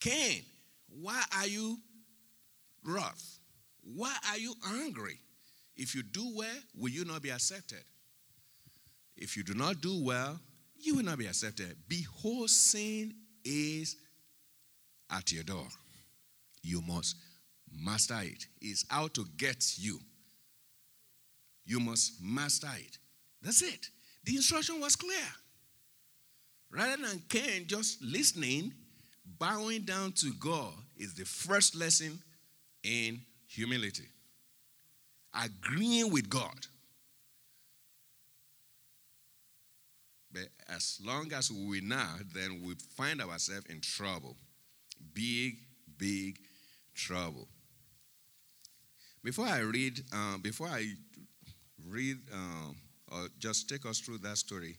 Cain, 0.04 0.44
why 0.90 1.24
are 1.38 1.48
you 1.48 1.78
wroth? 2.84 3.40
Why 3.84 4.14
are 4.30 4.38
you 4.38 4.54
angry? 4.82 5.18
If 5.78 5.96
you 5.96 6.04
do 6.04 6.30
well, 6.36 6.60
will 6.76 6.90
you 6.92 7.06
not 7.06 7.22
be 7.22 7.30
accepted? 7.32 7.84
If 9.16 9.38
you 9.38 9.44
do 9.44 9.54
not 9.54 9.80
do 9.80 10.04
well, 10.04 10.38
you 10.78 10.96
will 10.96 11.06
not 11.06 11.20
be 11.20 11.26
accepted. 11.26 11.78
Behold, 11.88 12.50
sin 12.50 13.14
is 13.46 13.96
at 15.10 15.32
your 15.32 15.44
door. 15.44 15.68
You 16.62 16.82
must 16.82 17.16
master 17.72 18.20
it. 18.24 18.46
It's 18.60 18.86
out 18.92 19.14
to 19.14 19.26
get 19.38 19.78
you. 19.78 20.00
You 21.66 21.80
must 21.80 22.22
master 22.22 22.68
it. 22.78 22.98
That's 23.42 23.62
it. 23.62 23.88
The 24.26 24.36
instruction 24.36 24.82
was 24.82 24.98
clear. 24.98 25.16
Rather 26.70 27.08
than 27.08 27.24
Cain 27.30 27.68
just 27.68 28.04
listening, 28.04 28.74
bowing 29.26 29.82
down 29.82 30.12
to 30.14 30.34
God 30.40 30.74
is 30.98 31.14
the 31.14 31.26
first 31.26 31.76
lesson 31.76 32.20
in 32.84 33.22
humility. 33.48 34.08
Agreeing 35.34 36.12
with 36.12 36.30
God. 36.30 36.68
But 40.32 40.48
as 40.68 41.00
long 41.04 41.32
as 41.34 41.52
we're 41.52 41.84
not, 41.84 42.20
then 42.34 42.62
we 42.66 42.76
find 42.96 43.22
ourselves 43.22 43.68
in 43.68 43.82
trouble. 43.82 44.36
Big, 45.14 45.58
big 45.98 46.40
trouble. 46.96 47.48
Before 49.24 49.46
I 49.46 49.60
read, 49.60 50.02
uh, 50.14 50.38
before 50.40 50.68
I 50.68 50.86
read, 51.88 52.18
uh, 52.34 52.72
or 53.12 53.28
just 53.40 53.70
take 53.70 53.86
us 53.86 54.00
through 54.00 54.18
that 54.20 54.38
story, 54.38 54.76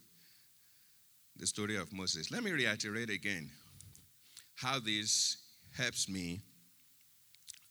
the 1.37 1.47
story 1.47 1.77
of 1.77 1.93
Moses, 1.93 2.31
let 2.31 2.43
me 2.43 2.51
reiterate 2.51 3.11
again 3.11 3.51
how 4.55 4.79
this 4.81 5.37
helps 5.77 6.09
me 6.09 6.41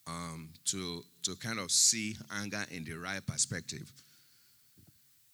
um, 0.08 0.50
to, 0.66 1.02
to 1.24 1.36
kind 1.36 1.60
of 1.60 1.72
see 1.72 2.16
anger 2.42 2.64
in 2.72 2.84
the 2.84 2.94
right 2.94 3.26
perspective. 3.26 3.92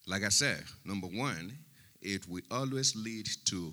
Like 0.08 0.24
I 0.24 0.30
said, 0.30 0.64
number 0.86 1.08
one, 1.08 1.52
it 2.02 2.28
will 2.28 2.42
always 2.52 2.96
lead 2.96 3.28
to 3.46 3.72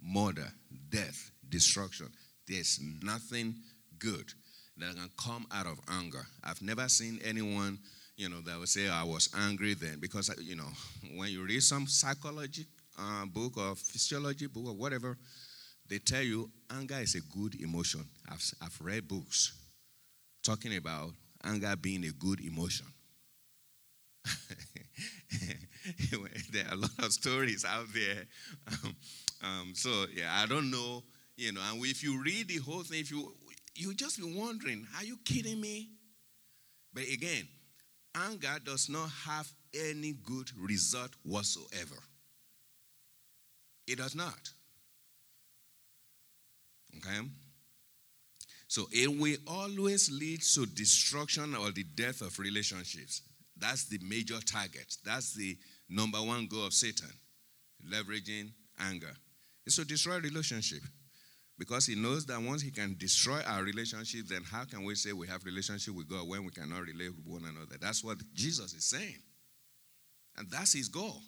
murder, 0.00 0.48
death, 0.90 1.30
destruction. 1.48 2.08
There's 2.46 2.80
nothing 3.02 3.54
good 3.98 4.32
that 4.76 4.94
can 4.94 5.10
come 5.16 5.46
out 5.52 5.66
of 5.66 5.78
anger. 5.88 6.26
I've 6.42 6.62
never 6.62 6.88
seen 6.88 7.20
anyone, 7.24 7.78
you 8.16 8.28
know, 8.28 8.40
that 8.42 8.58
would 8.58 8.68
say, 8.68 8.88
I 8.88 9.04
was 9.04 9.28
angry 9.36 9.74
then. 9.74 9.98
Because, 10.00 10.30
you 10.42 10.56
know, 10.56 10.68
when 11.16 11.30
you 11.30 11.44
read 11.44 11.62
some 11.62 11.86
psychology 11.86 12.66
uh, 12.98 13.26
book 13.26 13.56
or 13.56 13.74
physiology 13.76 14.46
book 14.46 14.66
or 14.66 14.74
whatever, 14.74 15.16
they 15.88 15.98
tell 15.98 16.22
you 16.22 16.50
anger 16.70 16.98
is 17.00 17.14
a 17.14 17.20
good 17.36 17.60
emotion. 17.60 18.04
I've, 18.30 18.42
I've 18.62 18.78
read 18.80 19.08
books 19.08 19.52
talking 20.42 20.76
about 20.76 21.10
anger 21.44 21.74
being 21.76 22.04
a 22.04 22.10
good 22.10 22.40
emotion. 22.40 22.86
there 26.52 26.66
are 26.68 26.74
a 26.74 26.76
lot 26.76 26.90
of 26.98 27.12
stories 27.12 27.64
out 27.64 27.86
there. 27.92 28.24
Um, 28.68 28.96
um, 29.42 29.72
so 29.74 30.06
yeah, 30.14 30.30
I 30.42 30.46
don't 30.46 30.70
know, 30.70 31.02
you 31.36 31.52
know. 31.52 31.60
And 31.70 31.84
if 31.84 32.02
you 32.02 32.22
read 32.22 32.48
the 32.48 32.58
whole 32.58 32.82
thing, 32.82 33.00
if 33.00 33.10
you 33.10 33.34
you 33.74 33.94
just 33.94 34.18
be 34.18 34.34
wondering, 34.38 34.86
are 34.96 35.04
you 35.04 35.18
kidding 35.24 35.60
me? 35.60 35.90
But 36.92 37.04
again, 37.12 37.48
anger 38.14 38.58
does 38.64 38.88
not 38.88 39.10
have 39.26 39.50
any 39.74 40.12
good 40.12 40.50
result 40.58 41.10
whatsoever. 41.24 41.96
It 43.86 43.96
does 43.98 44.14
not. 44.14 44.52
Okay? 46.96 47.28
So 48.68 48.88
it 48.90 49.08
will 49.08 49.36
always 49.46 50.10
lead 50.10 50.42
to 50.42 50.66
destruction 50.66 51.54
or 51.54 51.70
the 51.70 51.84
death 51.84 52.22
of 52.22 52.38
relationships. 52.38 53.22
That's 53.56 53.84
the 53.84 53.98
major 54.02 54.40
target. 54.40 54.96
That's 55.04 55.34
the 55.34 55.56
number 55.88 56.18
one 56.18 56.46
goal 56.46 56.66
of 56.66 56.72
Satan, 56.72 57.10
leveraging 57.88 58.50
anger. 58.80 59.12
It's 59.66 59.76
to 59.76 59.84
destroy 59.84 60.18
relationship. 60.18 60.80
Because 61.56 61.86
he 61.86 61.94
knows 61.94 62.26
that 62.26 62.42
once 62.42 62.62
he 62.62 62.72
can 62.72 62.96
destroy 62.98 63.40
our 63.46 63.62
relationship, 63.62 64.26
then 64.26 64.42
how 64.42 64.64
can 64.64 64.82
we 64.82 64.96
say 64.96 65.12
we 65.12 65.28
have 65.28 65.44
relationship 65.44 65.94
with 65.94 66.08
God 66.08 66.26
when 66.26 66.44
we 66.44 66.50
cannot 66.50 66.82
relate 66.82 67.14
with 67.14 67.26
one 67.26 67.44
another? 67.44 67.76
That's 67.80 68.02
what 68.02 68.18
Jesus 68.34 68.74
is 68.74 68.84
saying. 68.84 69.18
And 70.36 70.50
that's 70.50 70.72
his 70.72 70.88
goal. 70.88 71.20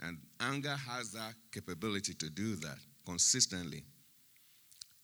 And 0.00 0.18
anger 0.40 0.74
has 0.74 1.12
that 1.12 1.34
capability 1.52 2.14
to 2.14 2.30
do 2.30 2.56
that 2.56 2.78
consistently. 3.06 3.84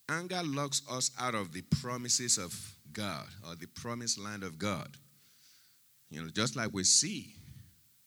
Anger 0.08 0.40
locks 0.44 0.82
us 0.90 1.10
out 1.20 1.34
of 1.34 1.52
the 1.52 1.62
promises 1.80 2.38
of 2.38 2.54
God 2.92 3.26
or 3.46 3.54
the 3.54 3.66
promised 3.66 4.18
land 4.18 4.42
of 4.42 4.58
God. 4.58 4.96
You 6.10 6.22
know, 6.22 6.28
just 6.30 6.56
like 6.56 6.72
we 6.72 6.84
see, 6.84 7.34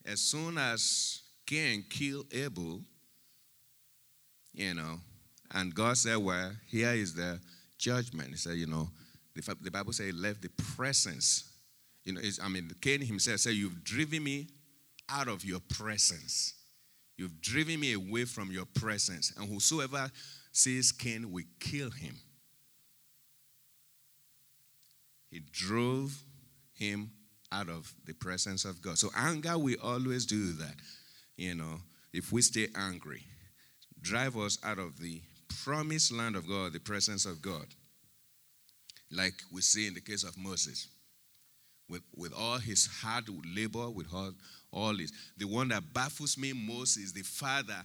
as 0.06 0.20
soon 0.20 0.58
as 0.58 1.22
Cain 1.46 1.86
killed 1.90 2.26
Abel, 2.34 2.82
you 4.54 4.74
know, 4.74 5.00
and 5.54 5.74
God 5.74 5.98
said, 5.98 6.18
Well, 6.18 6.52
here 6.68 6.92
is 6.92 7.14
the 7.14 7.40
judgment. 7.78 8.30
He 8.30 8.36
said, 8.38 8.56
You 8.56 8.68
know, 8.68 8.90
the, 9.36 9.56
the 9.62 9.72
Bible 9.72 9.94
says 9.94 10.08
he 10.08 10.12
left 10.12 10.42
the 10.42 10.50
presence. 10.76 11.52
You 12.04 12.14
know, 12.14 12.22
I 12.44 12.48
mean, 12.48 12.72
Cain 12.82 13.02
himself 13.02 13.42
said, 13.42 13.54
You've 13.54 13.84
driven 13.84 14.24
me 14.24 14.48
out 15.10 15.28
of 15.28 15.46
your 15.46 15.60
presence. 15.60 16.56
You've 17.18 17.40
driven 17.42 17.80
me 17.80 17.94
away 17.94 18.26
from 18.26 18.50
your 18.50 18.66
presence. 18.66 19.34
And 19.38 19.48
whosoever 19.48 20.10
sees 20.52 20.92
Cain 20.92 21.32
will 21.32 21.44
kill 21.60 21.92
him. 21.92 22.16
He 25.30 25.42
drove 25.52 26.24
him 26.74 27.12
out 27.52 27.70
of 27.70 27.94
the 28.06 28.14
presence 28.14 28.66
of 28.66 28.82
God. 28.82 28.98
So 28.98 29.10
anger 29.16 29.58
we 29.58 29.78
always 29.78 30.26
do 30.26 30.54
that. 30.54 30.76
You 31.38 31.56
know, 31.56 31.80
if 32.14 32.32
we 32.32 32.42
stay 32.42 32.68
angry, 32.76 33.24
drive 34.02 34.38
us 34.38 34.58
out 34.64 34.78
of 34.78 35.00
the 35.00 35.22
promised 35.64 36.12
land 36.12 36.36
of 36.36 36.48
God, 36.48 36.74
the 36.74 36.80
presence 36.80 37.26
of 37.26 37.42
God. 37.42 37.66
Like 39.10 39.34
we 39.52 39.62
see 39.62 39.88
in 39.88 39.94
the 39.94 40.02
case 40.02 40.24
of 40.24 40.38
Moses. 40.38 40.88
With, 41.90 42.04
with 42.16 42.32
all 42.34 42.58
his 42.58 42.88
hard 42.88 43.26
labor, 43.54 43.90
with 43.90 44.08
all, 44.14 44.32
all 44.72 44.96
this. 44.96 45.12
The 45.38 45.46
one 45.46 45.68
that 45.70 45.94
baffles 45.94 46.38
me 46.38 46.54
most 46.54 46.96
is 46.96 47.12
the 47.12 47.22
father. 47.22 47.84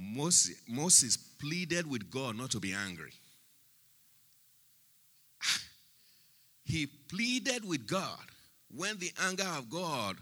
Moses, 0.00 0.62
Moses 0.66 1.16
pleaded 1.16 1.88
with 1.88 2.10
God 2.10 2.36
not 2.36 2.50
to 2.52 2.60
be 2.60 2.72
angry. 2.72 3.12
he 6.64 6.86
pleaded 6.86 7.68
with 7.68 7.86
God 7.86 8.18
when 8.74 8.98
the 8.98 9.12
anger 9.26 9.48
of 9.58 9.68
God, 9.68 10.16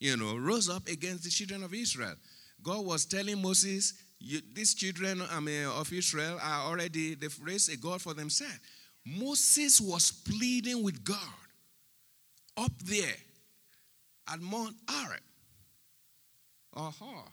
you 0.00 0.16
know, 0.16 0.36
rose 0.36 0.68
up 0.68 0.88
against 0.88 1.22
the 1.22 1.30
children 1.30 1.62
of 1.62 1.72
Israel. 1.72 2.14
God 2.62 2.84
was 2.84 3.04
telling 3.04 3.40
Moses, 3.40 3.94
these 4.54 4.74
children 4.74 5.22
I 5.30 5.38
mean, 5.38 5.66
of 5.66 5.92
Israel 5.92 6.38
are 6.42 6.68
already, 6.68 7.14
they've 7.14 7.38
raised 7.42 7.72
a 7.72 7.76
God 7.76 8.02
for 8.02 8.14
themselves. 8.14 8.58
Moses 9.06 9.80
was 9.80 10.10
pleading 10.10 10.82
with 10.82 11.04
God 11.04 11.18
up 12.56 12.72
there 12.84 13.14
at 14.32 14.40
Mount 14.40 14.74
Horeb. 14.88 15.20
Or 16.72 16.90
Hor. 16.90 17.24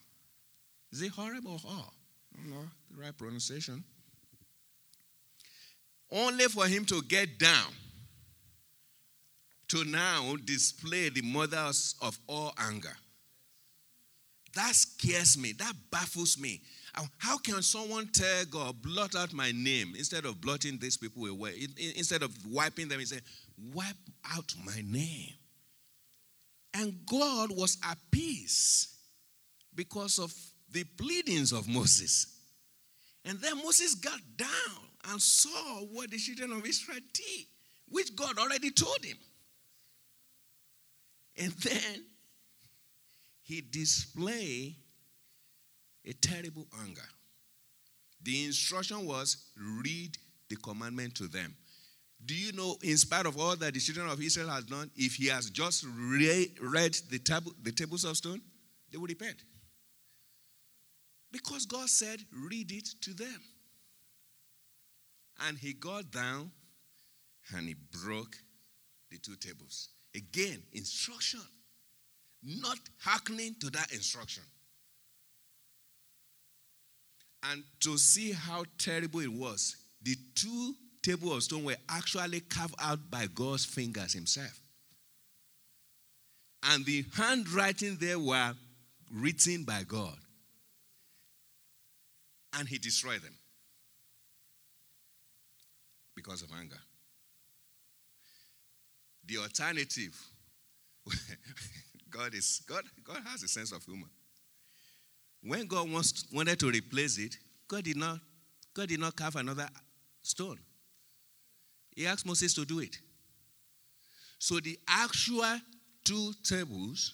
Is 0.91 1.01
it 1.01 1.11
Horeb 1.11 1.45
or 1.45 1.57
oh, 1.63 1.67
Hor? 1.67 1.85
I 2.33 2.41
don't 2.41 2.51
know 2.51 2.65
the 2.91 3.01
right 3.01 3.17
pronunciation. 3.17 3.83
Only 6.11 6.45
for 6.45 6.65
him 6.65 6.85
to 6.85 7.01
get 7.03 7.37
down 7.37 7.71
to 9.67 9.83
now 9.85 10.35
display 10.45 11.09
the 11.09 11.21
mothers 11.21 11.95
of 12.01 12.17
all 12.27 12.53
anger. 12.57 12.95
That 14.55 14.73
scares 14.73 15.37
me. 15.37 15.51
That 15.53 15.73
baffles 15.91 16.39
me. 16.39 16.61
How 17.19 17.37
can 17.37 17.61
someone 17.61 18.07
tell 18.11 18.45
God, 18.45 18.81
blot 18.81 19.15
out 19.15 19.31
my 19.31 19.51
name 19.51 19.93
instead 19.95 20.25
of 20.25 20.41
blotting 20.41 20.79
these 20.79 20.97
people 20.97 21.25
away? 21.27 21.67
Instead 21.95 22.23
of 22.23 22.35
wiping 22.47 22.87
them, 22.87 22.99
he 22.99 23.05
said, 23.05 23.21
wipe 23.73 23.95
out 24.33 24.51
my 24.65 24.81
name. 24.83 25.33
And 26.73 26.97
God 27.05 27.51
was 27.55 27.77
at 27.87 27.97
peace 28.11 28.95
because 29.75 30.17
of 30.19 30.33
the 30.71 30.83
pleadings 30.83 31.51
of 31.51 31.67
Moses. 31.67 32.27
And 33.25 33.39
then 33.39 33.57
Moses 33.57 33.95
got 33.95 34.19
down 34.37 34.49
and 35.09 35.21
saw 35.21 35.79
what 35.91 36.11
the 36.11 36.17
children 36.17 36.51
of 36.51 36.65
Israel 36.65 36.99
did, 37.13 37.45
which 37.89 38.15
God 38.15 38.37
already 38.37 38.71
told 38.71 39.03
him. 39.03 39.17
And 41.37 41.51
then 41.51 42.05
he 43.41 43.61
displayed 43.61 44.75
a 46.05 46.13
terrible 46.13 46.67
anger. 46.85 47.07
The 48.21 48.45
instruction 48.45 49.05
was 49.05 49.37
read 49.57 50.17
the 50.49 50.55
commandment 50.57 51.15
to 51.15 51.27
them. 51.27 51.55
Do 52.25 52.35
you 52.35 52.51
know, 52.51 52.77
in 52.83 52.97
spite 52.97 53.25
of 53.25 53.39
all 53.39 53.55
that 53.55 53.73
the 53.73 53.79
children 53.79 54.09
of 54.09 54.21
Israel 54.21 54.49
has 54.49 54.65
done, 54.65 54.91
if 54.95 55.15
he 55.15 55.27
has 55.27 55.49
just 55.49 55.85
re- 55.85 56.53
read 56.61 56.93
the, 57.09 57.19
tab- 57.19 57.47
the 57.63 57.71
tables 57.71 58.03
of 58.03 58.17
stone, 58.17 58.41
they 58.91 58.97
will 58.97 59.07
repent. 59.07 59.37
Because 61.31 61.65
God 61.65 61.89
said, 61.89 62.19
read 62.49 62.71
it 62.71 62.89
to 63.01 63.13
them. 63.13 63.41
And 65.47 65.57
he 65.57 65.73
got 65.73 66.11
down 66.11 66.51
and 67.55 67.67
he 67.67 67.75
broke 68.03 68.35
the 69.09 69.17
two 69.17 69.35
tables. 69.35 69.89
Again, 70.15 70.61
instruction. 70.73 71.41
Not 72.43 72.77
hearkening 72.99 73.55
to 73.61 73.69
that 73.71 73.91
instruction 73.91 74.43
and 77.43 77.63
to 77.81 77.97
see 77.97 78.31
how 78.31 78.65
terrible 78.77 79.21
it 79.21 79.31
was, 79.31 79.75
the 80.01 80.15
two 80.35 80.75
tables 81.01 81.35
of 81.35 81.43
stone 81.43 81.63
were 81.63 81.75
actually 81.87 82.41
carved 82.41 82.75
out 82.79 82.99
by 83.09 83.27
God's 83.33 83.65
fingers 83.65 84.13
Himself. 84.13 84.59
And 86.63 86.85
the 86.85 87.05
handwriting 87.15 87.97
there 87.99 88.19
were 88.19 88.53
written 89.13 89.63
by 89.63 89.83
God. 89.87 90.17
And 92.57 92.67
He 92.67 92.77
destroyed 92.77 93.21
them 93.21 93.35
because 96.15 96.41
of 96.41 96.49
anger. 96.59 96.79
The 99.25 99.37
alternative, 99.37 100.15
God 102.09 102.33
is 102.33 102.61
God, 102.67 102.83
God 103.03 103.21
has 103.27 103.43
a 103.43 103.47
sense 103.47 103.71
of 103.71 103.83
humor. 103.83 104.07
When 105.41 105.67
God 105.67 105.89
wants, 105.91 106.25
wanted 106.33 106.59
to 106.59 106.69
replace 106.69 107.17
it, 107.17 107.37
God 107.67 107.83
did 107.83 107.97
not, 107.97 108.19
God 108.73 108.89
did 108.89 108.99
not 108.99 109.15
carve 109.15 109.35
another 109.35 109.69
stone. 110.21 110.59
He 111.95 112.07
asked 112.07 112.25
Moses 112.25 112.53
to 112.55 112.65
do 112.65 112.79
it. 112.79 112.97
So 114.39 114.59
the 114.59 114.77
actual 114.87 115.59
two 116.03 116.33
tables 116.43 117.13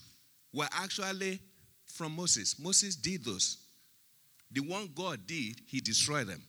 were 0.54 0.68
actually 0.72 1.40
from 1.86 2.16
Moses. 2.16 2.58
Moses 2.60 2.96
did 2.96 3.26
those. 3.26 3.58
The 4.56 4.62
one 4.62 4.90
God 4.96 5.28
did, 5.28 5.60
he 5.68 5.82
destroyed 5.82 6.28
them. 6.28 6.42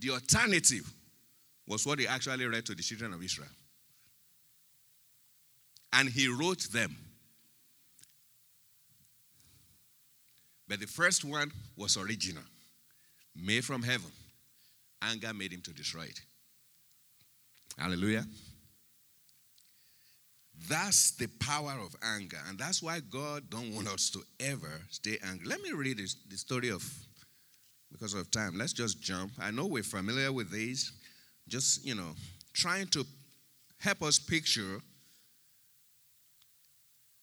The 0.00 0.10
alternative 0.10 0.92
was 1.66 1.86
what 1.86 2.00
he 2.00 2.08
actually 2.08 2.44
read 2.44 2.66
to 2.66 2.74
the 2.74 2.82
children 2.82 3.14
of 3.14 3.22
Israel. 3.22 3.48
And 5.92 6.08
he 6.08 6.28
wrote 6.28 6.68
them 6.72 6.96
But 10.66 10.80
the 10.80 10.86
first 10.86 11.24
one 11.24 11.52
was 11.76 11.96
original, 11.96 12.42
made 13.36 13.64
from 13.64 13.82
heaven. 13.82 14.10
Anger 15.02 15.34
made 15.34 15.52
him 15.52 15.60
to 15.60 15.72
destroy 15.72 16.04
it. 16.04 16.20
Hallelujah. 17.78 18.24
That's 20.68 21.12
the 21.12 21.26
power 21.40 21.74
of 21.84 21.94
anger. 22.02 22.38
And 22.48 22.58
that's 22.58 22.82
why 22.82 23.00
God 23.00 23.50
don't 23.50 23.74
want 23.74 23.88
us 23.88 24.10
to 24.10 24.22
ever 24.40 24.80
stay 24.90 25.18
angry. 25.22 25.46
Let 25.46 25.60
me 25.62 25.72
read 25.72 25.98
this, 25.98 26.16
the 26.28 26.36
story 26.36 26.70
of, 26.70 26.82
because 27.92 28.14
of 28.14 28.30
time, 28.30 28.56
let's 28.56 28.72
just 28.72 29.00
jump. 29.00 29.32
I 29.40 29.50
know 29.50 29.66
we're 29.66 29.82
familiar 29.82 30.32
with 30.32 30.50
these. 30.50 30.92
Just, 31.48 31.84
you 31.84 31.94
know, 31.94 32.12
trying 32.52 32.86
to 32.88 33.04
help 33.78 34.02
us 34.02 34.18
picture 34.18 34.80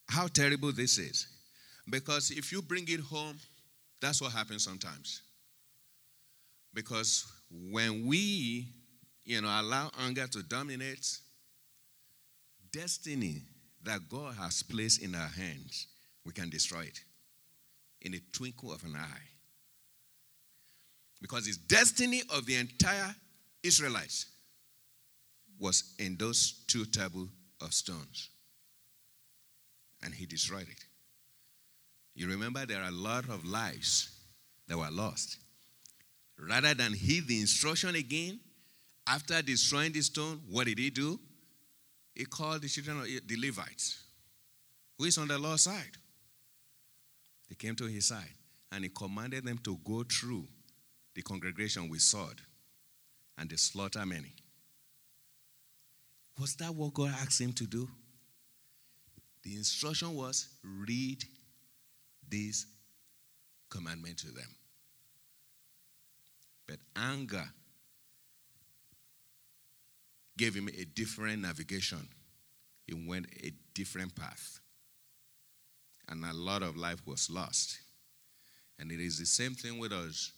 how 0.09 0.27
terrible 0.27 0.71
this 0.71 0.97
is. 0.97 1.27
Because 1.89 2.31
if 2.31 2.51
you 2.51 2.61
bring 2.61 2.85
it 2.87 2.99
home, 2.99 3.37
that's 4.01 4.21
what 4.21 4.31
happens 4.31 4.63
sometimes. 4.63 5.21
Because 6.73 7.25
when 7.71 8.05
we, 8.05 8.67
you 9.25 9.41
know, 9.41 9.47
allow 9.47 9.89
anger 9.99 10.27
to 10.27 10.43
dominate, 10.43 11.07
destiny 12.71 13.43
that 13.83 14.09
God 14.09 14.35
has 14.35 14.63
placed 14.63 15.01
in 15.01 15.15
our 15.15 15.27
hands, 15.27 15.87
we 16.25 16.31
can 16.31 16.49
destroy 16.49 16.81
it 16.81 16.99
in 18.01 18.13
a 18.13 18.19
twinkle 18.33 18.71
of 18.71 18.83
an 18.83 18.95
eye. 18.95 19.27
Because 21.21 21.45
the 21.45 21.55
destiny 21.67 22.21
of 22.29 22.45
the 22.45 22.55
entire 22.55 23.15
Israelites 23.63 24.25
was 25.59 25.93
in 25.99 26.17
those 26.17 26.63
two 26.67 26.85
tables 26.85 27.29
of 27.61 27.73
stones. 27.73 28.29
And 30.03 30.13
he 30.13 30.25
destroyed 30.25 30.67
it. 30.67 30.85
You 32.15 32.27
remember 32.27 32.65
there 32.65 32.81
are 32.81 32.89
a 32.89 32.91
lot 32.91 33.29
of 33.29 33.45
lives 33.45 34.09
that 34.67 34.77
were 34.77 34.89
lost 34.89 35.37
rather 36.47 36.73
than 36.73 36.93
heed 36.93 37.27
the 37.27 37.39
instruction 37.39 37.95
again, 37.95 38.39
after 39.07 39.41
destroying 39.41 39.91
the 39.91 40.01
stone, 40.01 40.41
what 40.49 40.67
did 40.67 40.79
he 40.79 40.89
do? 40.89 41.19
He 42.21 42.25
called 42.25 42.61
the 42.61 42.67
children 42.67 42.99
of 42.99 43.07
the 43.07 43.35
Levites, 43.35 44.03
who 44.95 45.05
is 45.05 45.17
on 45.17 45.27
the 45.27 45.39
Lord's 45.39 45.63
side. 45.63 45.97
They 47.49 47.55
came 47.55 47.75
to 47.77 47.85
his 47.85 48.09
side 48.09 48.35
and 48.71 48.83
he 48.83 48.91
commanded 48.91 49.43
them 49.43 49.57
to 49.63 49.79
go 49.83 50.03
through 50.03 50.47
the 51.15 51.23
congregation 51.23 51.89
with 51.89 52.01
sword 52.01 52.39
and 53.39 53.49
they 53.49 53.55
slaughter 53.55 54.05
many. 54.05 54.35
Was 56.39 56.53
that 56.57 56.75
what 56.75 56.93
God 56.93 57.09
asked 57.09 57.41
him 57.41 57.53
to 57.53 57.65
do? 57.65 57.89
The 59.41 59.55
instruction 59.55 60.13
was 60.13 60.47
read 60.63 61.23
this 62.29 62.67
commandment 63.67 64.17
to 64.19 64.27
them. 64.27 64.55
But 66.67 66.77
anger 66.95 67.45
gave 70.37 70.55
him 70.55 70.69
a 70.69 70.85
different 70.85 71.41
navigation. 71.41 72.07
He 72.85 72.93
went 73.07 73.27
a 73.43 73.51
different 73.73 74.15
path. 74.15 74.59
And 76.09 76.25
a 76.25 76.33
lot 76.33 76.63
of 76.63 76.75
life 76.75 77.05
was 77.05 77.29
lost. 77.29 77.79
And 78.79 78.91
it 78.91 78.99
is 78.99 79.19
the 79.19 79.25
same 79.25 79.53
thing 79.53 79.79
with 79.79 79.91
us. 79.91 80.31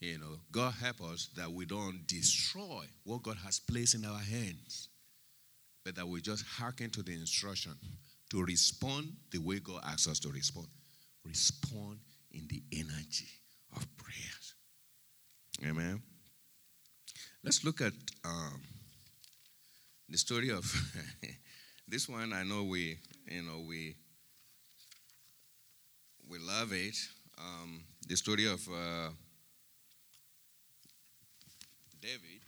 You 0.00 0.18
know, 0.18 0.38
God 0.52 0.74
help 0.80 1.00
us 1.00 1.28
that 1.36 1.50
we 1.50 1.64
don't 1.64 2.06
destroy 2.06 2.84
what 3.04 3.22
God 3.22 3.36
has 3.44 3.58
placed 3.58 3.94
in 3.94 4.04
our 4.04 4.18
hands, 4.18 4.88
but 5.84 5.96
that 5.96 6.06
we 6.06 6.20
just 6.20 6.44
hearken 6.46 6.90
to 6.90 7.02
the 7.02 7.12
instruction 7.12 7.72
to 8.30 8.44
respond 8.44 9.12
the 9.32 9.38
way 9.38 9.58
God 9.58 9.80
asks 9.84 10.08
us 10.08 10.20
to 10.20 10.28
respond. 10.28 10.68
Respond 11.24 11.98
in 12.32 12.46
the 12.48 12.62
energy 12.72 13.28
of 13.74 13.86
prayers. 13.96 14.54
Amen. 15.66 16.00
Let's 17.42 17.64
look 17.64 17.80
at 17.80 17.92
um, 18.24 18.60
the 20.08 20.18
story 20.18 20.50
of 20.50 20.64
this 21.88 22.08
one. 22.08 22.32
I 22.32 22.42
know 22.42 22.64
we, 22.64 22.98
you 23.26 23.42
know, 23.42 23.64
we 23.66 23.96
we 26.28 26.38
love 26.38 26.72
it. 26.72 26.96
Um, 27.38 27.82
the 28.06 28.16
story 28.16 28.46
of 28.46 28.66
uh, 28.68 29.10
David, 32.00 32.40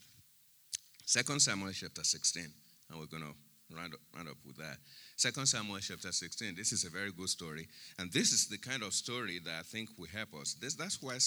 Second 1.04 1.40
Samuel 1.40 1.72
chapter 1.72 2.02
16, 2.02 2.44
and 2.90 2.98
we're 2.98 3.06
going 3.06 3.22
to 3.22 3.76
round 3.76 3.94
up, 3.94 4.00
round 4.14 4.28
up 4.28 4.36
with 4.44 4.56
that. 4.56 4.78
Second 5.16 5.46
Samuel 5.46 5.78
chapter 5.80 6.10
16. 6.10 6.54
This 6.56 6.72
is 6.72 6.84
a 6.84 6.90
very 6.90 7.12
good 7.12 7.28
story, 7.28 7.68
and 7.98 8.12
this 8.12 8.32
is 8.32 8.48
the 8.48 8.58
kind 8.58 8.82
of 8.82 8.92
story 8.92 9.38
that 9.44 9.54
I 9.60 9.62
think 9.62 9.90
will 9.96 10.08
help 10.08 10.34
us. 10.40 10.54
This, 10.54 10.74
that's 10.74 11.00
why 11.00 11.18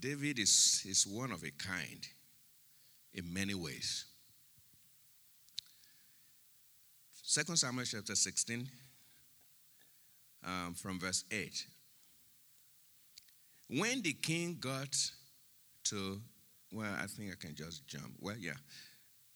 David 0.00 0.38
is, 0.38 0.82
is 0.86 1.06
one 1.06 1.30
of 1.30 1.44
a 1.44 1.50
kind 1.50 2.06
in 3.12 3.32
many 3.32 3.54
ways. 3.54 4.06
Second 7.26 7.56
Samuel 7.56 7.86
chapter 7.86 8.14
16, 8.14 8.68
um, 10.46 10.74
from 10.74 11.00
verse 11.00 11.24
8. 11.30 11.66
When 13.70 14.02
the 14.02 14.12
king 14.12 14.58
got 14.60 14.94
to, 15.84 16.20
well, 16.70 16.94
I 17.00 17.06
think 17.06 17.32
I 17.32 17.36
can 17.40 17.54
just 17.54 17.86
jump. 17.88 18.12
Well, 18.20 18.36
yeah. 18.38 18.52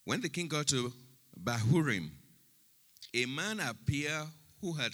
When 0.04 0.20
the 0.20 0.28
king 0.28 0.48
got 0.48 0.66
to 0.66 0.92
Bahurim, 1.42 2.10
a 3.14 3.24
man 3.24 3.58
appeared 3.58 4.26
who 4.60 4.74
had 4.74 4.92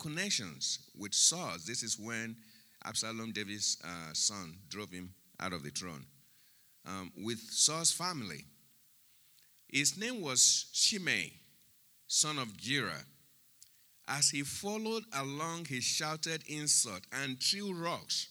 connections 0.00 0.78
with 0.96 1.14
Saul. 1.14 1.56
This 1.66 1.82
is 1.82 1.98
when 1.98 2.36
Absalom, 2.84 3.32
David's 3.32 3.76
uh, 3.84 4.12
son, 4.12 4.54
drove 4.68 4.92
him 4.92 5.12
out 5.40 5.52
of 5.52 5.64
the 5.64 5.70
throne 5.70 6.06
um, 6.86 7.10
with 7.24 7.40
Saul's 7.40 7.90
family. 7.90 8.44
His 9.66 9.98
name 9.98 10.20
was 10.22 10.66
Shimei, 10.72 11.32
son 12.06 12.38
of 12.38 12.56
Gera. 12.56 13.04
As 14.08 14.30
he 14.30 14.42
followed 14.42 15.04
along, 15.12 15.66
he 15.66 15.80
shouted 15.80 16.42
insult 16.48 17.02
and 17.12 17.40
threw 17.42 17.72
rocks 17.74 18.28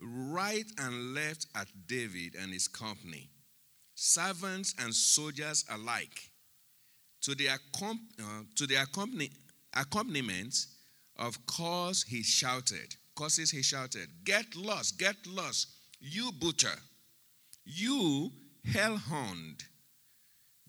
right 0.00 0.66
and 0.78 1.14
left 1.14 1.46
at 1.54 1.68
David 1.86 2.34
and 2.40 2.52
his 2.52 2.68
company, 2.68 3.30
servants 3.94 4.74
and 4.78 4.94
soldiers 4.94 5.64
alike. 5.70 6.30
To 7.22 7.34
the, 7.34 7.46
accom- 7.46 8.00
uh, 8.20 8.42
to 8.56 8.66
the 8.66 8.74
accompany- 8.74 9.30
accompaniment 9.74 10.54
of 11.16 11.46
course 11.46 12.02
he 12.02 12.22
shouted, 12.22 12.96
causes 13.14 13.50
he 13.50 13.62
shouted, 13.62 14.08
Get 14.24 14.56
lost, 14.56 14.98
get 14.98 15.16
lost, 15.26 15.68
you 16.00 16.32
butcher, 16.32 16.76
you 17.64 18.32
hellhound. 18.64 19.62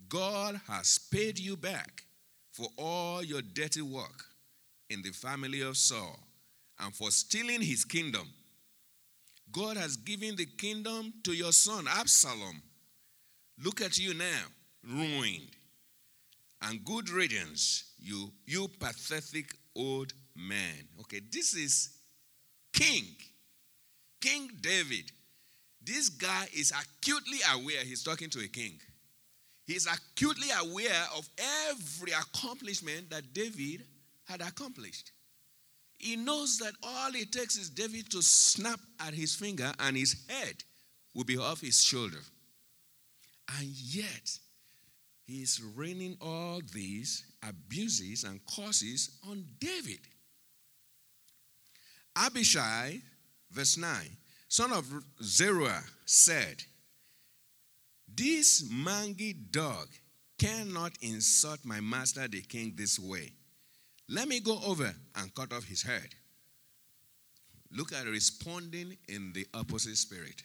God 0.10 0.60
has 0.68 1.00
paid 1.12 1.40
you 1.40 1.56
back 1.56 2.04
for 2.52 2.68
all 2.78 3.24
your 3.24 3.42
dirty 3.42 3.82
work 3.82 4.24
in 4.90 5.02
the 5.02 5.12
family 5.12 5.62
of 5.62 5.78
Saul 5.78 6.20
and 6.80 6.94
for 6.94 7.12
stealing 7.12 7.62
his 7.62 7.86
kingdom. 7.86 8.28
God 9.52 9.78
has 9.78 9.98
given 9.98 10.36
the 10.36 10.46
kingdom 10.46 11.14
to 11.24 11.34
your 11.34 11.52
son, 11.52 11.86
Absalom. 11.88 12.62
Look 13.64 13.82
at 13.82 13.98
you 13.98 14.14
now, 14.14 14.44
ruined. 14.84 15.50
And 16.62 16.84
good 16.84 17.10
riddance, 17.10 17.94
you, 18.00 18.32
you 18.46 18.68
pathetic 18.80 19.56
old 19.76 20.14
man. 20.36 20.88
Okay, 21.02 21.22
this 21.32 21.56
is 21.56 21.90
King, 22.74 23.06
King 24.20 24.50
David. 24.62 25.12
This 25.82 26.10
guy 26.10 26.48
is 26.54 26.72
acutely 26.72 27.38
aware 27.54 27.84
he's 27.84 28.04
talking 28.04 28.30
to 28.32 28.40
a 28.40 28.48
king. 28.48 28.80
He's 29.66 29.88
acutely 29.88 30.50
aware 30.62 31.04
of 31.18 31.28
every 31.70 32.12
accomplishment 32.12 33.10
that 33.10 33.34
David 33.34 33.84
had 34.26 34.42
accomplished. 34.42 35.12
He 35.98 36.16
knows 36.16 36.60
that 36.60 36.74
all 36.84 37.16
it 37.16 37.32
takes 37.32 37.58
is 37.58 37.70
David 37.70 38.12
to 38.12 38.22
snap 38.22 38.80
at 39.00 39.14
his 39.14 39.34
finger 39.34 39.72
and 39.80 39.98
his 39.98 40.16
head 40.28 40.64
will 41.14 41.24
be 41.24 41.38
off 41.38 41.62
his 41.62 41.82
shoulder. 41.82 42.20
And 43.58 43.68
yet, 43.68 44.38
he 45.26 45.42
is 45.42 45.62
raining 45.76 46.18
all 46.22 46.62
these 46.74 47.24
abuses 47.48 48.24
and 48.24 48.40
curses 48.46 49.18
on 49.28 49.46
David. 49.60 50.00
Abishai, 52.16 53.02
verse 53.52 53.78
9, 53.78 53.98
son 54.48 54.72
of 54.74 54.86
Zeruiah, 55.22 55.84
said, 56.06 56.64
This 58.16 58.64
mangy 58.72 59.34
dog 59.34 59.88
cannot 60.38 60.94
insult 61.02 61.60
my 61.66 61.82
master 61.82 62.28
the 62.28 62.42
king 62.42 62.74
this 62.76 63.00
way. 63.00 63.34
Let 64.08 64.28
me 64.28 64.40
go 64.40 64.60
over 64.66 64.94
and 65.16 65.36
cut 65.36 65.52
off 65.52 65.66
his 65.66 65.82
head. 65.82 66.10
Look 67.72 67.92
at 67.94 68.06
responding 68.06 68.96
in 69.10 69.34
the 69.34 69.46
opposite 69.54 69.98
spirit. 69.98 70.44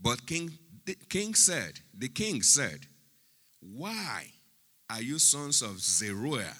But 0.00 0.26
King, 0.26 0.50
the 0.86 0.94
king 1.08 1.34
said, 1.34 1.80
the 1.96 2.08
king 2.08 2.42
said, 2.42 2.80
Why 3.60 4.26
are 4.88 5.02
you 5.02 5.18
sons 5.18 5.62
of 5.62 5.80
Zeruiah 5.80 6.56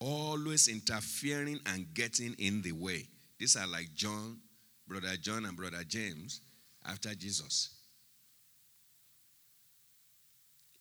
always 0.00 0.68
interfering 0.68 1.60
and 1.66 1.92
getting 1.94 2.34
in 2.38 2.62
the 2.62 2.72
way? 2.72 3.08
These 3.38 3.56
are 3.56 3.66
like 3.66 3.94
John, 3.94 4.38
brother 4.86 5.16
John, 5.20 5.44
and 5.44 5.56
brother 5.56 5.84
James 5.86 6.40
after 6.84 7.14
Jesus. 7.14 7.77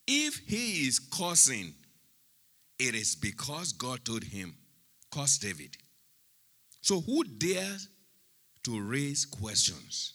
If 0.07 0.37
he 0.47 0.87
is 0.87 0.99
cursing, 0.99 1.73
it 2.79 2.95
is 2.95 3.15
because 3.15 3.73
God 3.73 4.05
told 4.05 4.23
him, 4.23 4.55
curse 5.11 5.37
David. 5.37 5.75
So 6.81 7.01
who 7.01 7.23
dares 7.25 7.89
to 8.63 8.81
raise 8.81 9.25
questions? 9.25 10.13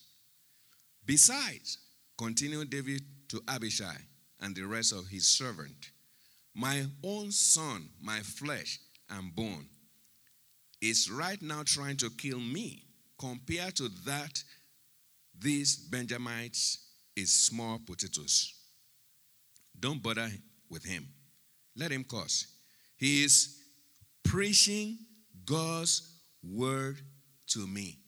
Besides, 1.04 1.78
continued 2.16 2.70
David 2.70 3.02
to 3.28 3.42
Abishai 3.48 3.96
and 4.40 4.54
the 4.56 4.62
rest 4.62 4.92
of 4.92 5.08
his 5.08 5.26
servant, 5.26 5.90
my 6.54 6.84
own 7.02 7.30
son, 7.30 7.88
my 8.00 8.20
flesh 8.20 8.78
and 9.10 9.34
bone, 9.34 9.66
is 10.80 11.10
right 11.10 11.40
now 11.42 11.62
trying 11.64 11.96
to 11.98 12.10
kill 12.10 12.40
me. 12.40 12.84
Compared 13.18 13.76
to 13.76 13.88
that, 14.06 14.42
these 15.38 15.76
Benjamites 15.76 16.78
is 17.14 17.32
small 17.32 17.78
potatoes. 17.78 18.54
Don't 19.82 20.00
bother 20.00 20.30
with 20.70 20.84
him. 20.84 21.08
Let 21.76 21.90
him 21.90 22.04
curse. 22.04 22.46
He 22.96 23.24
is 23.24 23.58
preaching 24.22 24.96
God's 25.44 26.20
word 26.40 27.00
to 27.48 27.66
me. 27.66 27.98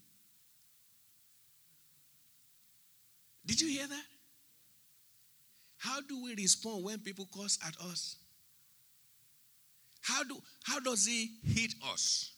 Did 3.45 3.61
you 3.61 3.69
hear 3.69 3.89
that? 3.89 4.05
How 5.79 6.01
do 6.01 6.23
we 6.23 6.37
respond 6.37 6.85
when 6.85 7.01
people 7.01 7.29
curse 7.37 7.59
at 7.67 7.75
us? 7.85 8.17
How, 10.01 10.23
do, 10.23 10.37
how 10.63 10.79
does 10.79 11.05
he 11.07 11.31
hit 11.45 11.75
us? 11.93 12.31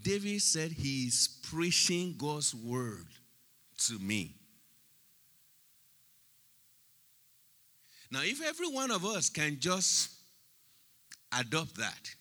David 0.00 0.40
said 0.40 0.70
he 0.70 1.06
is 1.06 1.40
preaching 1.50 2.14
God's 2.16 2.54
word 2.54 3.06
to 3.88 3.98
me. 3.98 4.36
Now, 8.10 8.20
if 8.22 8.42
every 8.42 8.68
one 8.68 8.90
of 8.90 9.04
us 9.04 9.28
can 9.28 9.58
just 9.58 10.10
adopt 11.38 11.76
that, 11.76 12.14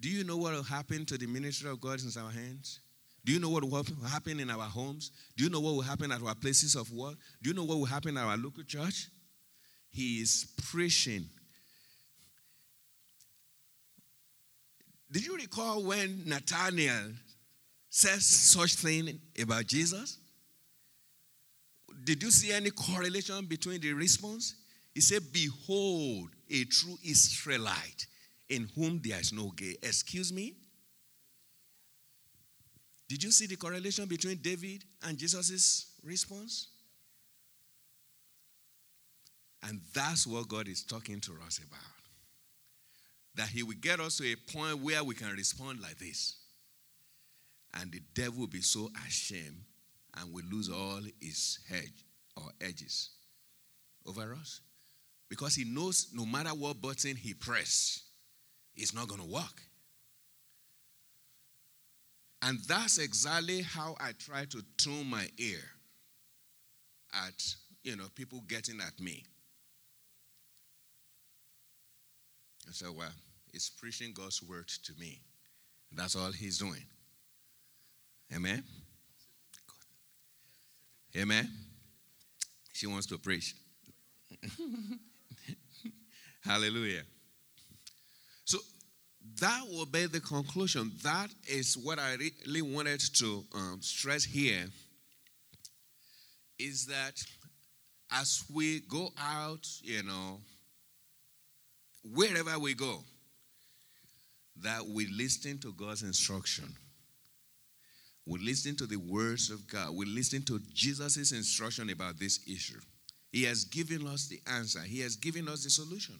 do 0.00 0.08
you 0.08 0.24
know 0.24 0.36
what 0.36 0.52
will 0.52 0.62
happen 0.62 1.04
to 1.06 1.18
the 1.18 1.26
ministry 1.26 1.70
of 1.70 1.80
God 1.80 2.00
in 2.00 2.22
our 2.22 2.30
hands? 2.30 2.80
Do 3.24 3.32
you 3.32 3.38
know 3.38 3.50
what 3.50 3.62
will 3.62 3.84
happen 4.08 4.40
in 4.40 4.50
our 4.50 4.64
homes? 4.64 5.12
Do 5.36 5.44
you 5.44 5.50
know 5.50 5.60
what 5.60 5.74
will 5.74 5.82
happen 5.82 6.10
at 6.10 6.22
our 6.22 6.34
places 6.34 6.74
of 6.74 6.90
work? 6.92 7.14
Do 7.40 7.50
you 7.50 7.54
know 7.54 7.64
what 7.64 7.78
will 7.78 7.84
happen 7.84 8.16
at 8.16 8.24
our 8.24 8.36
local 8.36 8.64
church? 8.64 9.08
He 9.90 10.20
is 10.20 10.48
preaching. 10.70 11.26
Did 15.10 15.26
you 15.26 15.36
recall 15.36 15.84
when 15.84 16.22
Nathaniel 16.26 17.12
says 17.90 18.24
such 18.24 18.74
thing 18.74 19.20
about 19.40 19.66
Jesus? 19.66 20.18
Did 22.04 22.22
you 22.22 22.30
see 22.30 22.52
any 22.52 22.70
correlation 22.70 23.44
between 23.46 23.80
the 23.80 23.92
response? 23.92 24.56
He 24.94 25.00
said, 25.00 25.22
Behold, 25.32 26.30
a 26.50 26.64
true 26.64 26.96
Israelite 27.04 28.06
in 28.48 28.68
whom 28.74 29.00
there 29.02 29.20
is 29.20 29.32
no 29.32 29.52
gay. 29.56 29.76
Excuse 29.82 30.32
me? 30.32 30.54
Did 33.08 33.22
you 33.22 33.30
see 33.30 33.46
the 33.46 33.56
correlation 33.56 34.06
between 34.06 34.38
David 34.38 34.84
and 35.02 35.18
Jesus' 35.18 35.92
response? 36.02 36.68
And 39.62 39.80
that's 39.94 40.26
what 40.26 40.48
God 40.48 40.66
is 40.66 40.82
talking 40.82 41.20
to 41.20 41.32
us 41.46 41.58
about. 41.58 41.78
That 43.36 43.48
He 43.48 43.62
will 43.62 43.76
get 43.80 44.00
us 44.00 44.16
to 44.18 44.24
a 44.24 44.36
point 44.52 44.82
where 44.82 45.04
we 45.04 45.14
can 45.14 45.30
respond 45.30 45.80
like 45.80 45.98
this. 45.98 46.36
And 47.74 47.92
the 47.92 48.00
devil 48.14 48.40
will 48.40 48.46
be 48.48 48.60
so 48.60 48.90
ashamed 49.06 49.62
and 50.16 50.32
will 50.32 50.44
lose 50.50 50.68
all 50.68 51.00
his 51.20 51.58
hedge 51.68 52.04
or 52.36 52.44
edges 52.60 53.10
over 54.06 54.34
us. 54.34 54.60
Because 55.28 55.54
he 55.54 55.64
knows 55.64 56.08
no 56.12 56.26
matter 56.26 56.50
what 56.50 56.80
button 56.80 57.16
he 57.16 57.32
press, 57.34 58.02
it's 58.76 58.94
not 58.94 59.08
going 59.08 59.20
to 59.20 59.26
work. 59.26 59.62
And 62.42 62.58
that's 62.68 62.98
exactly 62.98 63.62
how 63.62 63.94
I 64.00 64.12
try 64.18 64.44
to 64.46 64.62
tune 64.76 65.08
my 65.08 65.26
ear 65.38 65.60
at, 67.14 67.54
you 67.84 67.96
know, 67.96 68.06
people 68.14 68.42
getting 68.48 68.80
at 68.80 68.98
me. 69.00 69.24
I 72.68 72.72
said, 72.72 72.88
well, 72.96 73.08
he's 73.52 73.70
preaching 73.70 74.12
God's 74.12 74.42
word 74.42 74.68
to 74.84 74.92
me. 74.98 75.20
That's 75.92 76.16
all 76.16 76.32
he's 76.32 76.58
doing. 76.58 76.84
Amen? 78.34 78.64
Amen? 81.16 81.48
She 82.72 82.86
wants 82.86 83.06
to 83.06 83.18
preach. 83.18 83.54
Hallelujah. 86.44 87.02
So 88.44 88.58
that 89.40 89.62
will 89.68 89.86
be 89.86 90.06
the 90.06 90.20
conclusion. 90.20 90.92
That 91.02 91.28
is 91.46 91.76
what 91.76 91.98
I 91.98 92.16
really 92.46 92.62
wanted 92.62 93.00
to 93.16 93.44
um, 93.54 93.78
stress 93.82 94.24
here 94.24 94.66
is 96.58 96.86
that 96.86 97.22
as 98.10 98.44
we 98.52 98.80
go 98.80 99.10
out, 99.18 99.66
you 99.82 100.02
know, 100.02 100.38
wherever 102.14 102.58
we 102.58 102.74
go, 102.74 103.02
that 104.62 104.86
we 104.86 105.06
listen 105.06 105.58
to 105.58 105.72
God's 105.72 106.02
instruction. 106.02 106.64
We 108.26 108.38
listen 108.38 108.76
to 108.76 108.86
the 108.86 108.96
words 108.96 109.50
of 109.50 109.66
God. 109.66 109.94
We 109.94 110.06
listen 110.06 110.42
to 110.44 110.60
Jesus' 110.72 111.32
instruction 111.32 111.90
about 111.90 112.18
this 112.18 112.40
issue. 112.46 112.80
He 113.32 113.44
has 113.44 113.64
given 113.64 114.06
us 114.06 114.28
the 114.28 114.40
answer, 114.46 114.80
He 114.80 115.00
has 115.00 115.16
given 115.16 115.48
us 115.48 115.64
the 115.64 115.70
solution. 115.70 116.18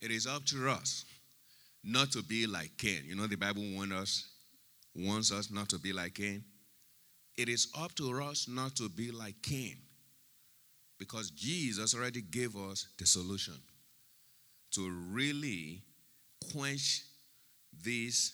It 0.00 0.10
is 0.10 0.26
up 0.26 0.44
to 0.46 0.68
us 0.70 1.04
not 1.84 2.12
to 2.12 2.22
be 2.22 2.46
like 2.46 2.70
Cain. 2.78 3.02
You 3.04 3.16
know, 3.16 3.26
the 3.26 3.36
Bible 3.36 3.62
warns 3.74 3.92
us, 3.92 4.28
wants 4.94 5.32
us 5.32 5.50
not 5.50 5.68
to 5.70 5.78
be 5.78 5.92
like 5.92 6.14
Cain. 6.14 6.44
It 7.36 7.48
is 7.48 7.68
up 7.78 7.94
to 7.96 8.22
us 8.22 8.48
not 8.48 8.76
to 8.76 8.88
be 8.88 9.10
like 9.10 9.36
Cain 9.42 9.76
because 10.98 11.30
Jesus 11.30 11.94
already 11.94 12.20
gave 12.20 12.54
us 12.54 12.86
the 12.98 13.06
solution 13.06 13.54
to 14.72 14.90
really 15.10 15.82
quench 16.52 17.02
this 17.82 18.32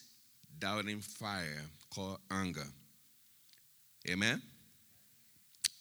doubting 0.59 1.01
fire 1.01 1.63
called 1.95 2.19
anger. 2.31 2.67
Amen? 4.09 4.41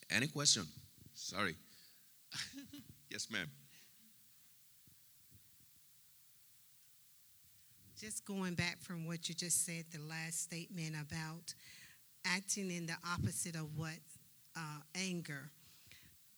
Any 0.10 0.28
question? 0.28 0.66
Sorry. 1.14 1.56
yes, 3.10 3.28
ma'am. 3.32 3.48
Just 8.00 8.26
going 8.26 8.56
back 8.56 8.82
from 8.82 9.08
what 9.08 9.30
you 9.30 9.36
just 9.36 9.66
said, 9.66 9.86
the 9.92 10.02
last 10.10 10.44
statement 10.44 10.96
about 11.02 11.54
acting 12.26 12.70
in 12.70 12.86
the 12.86 12.96
opposite 13.10 13.56
of 13.56 13.78
what 13.78 14.00
uh, 14.56 14.80
anger. 14.96 15.50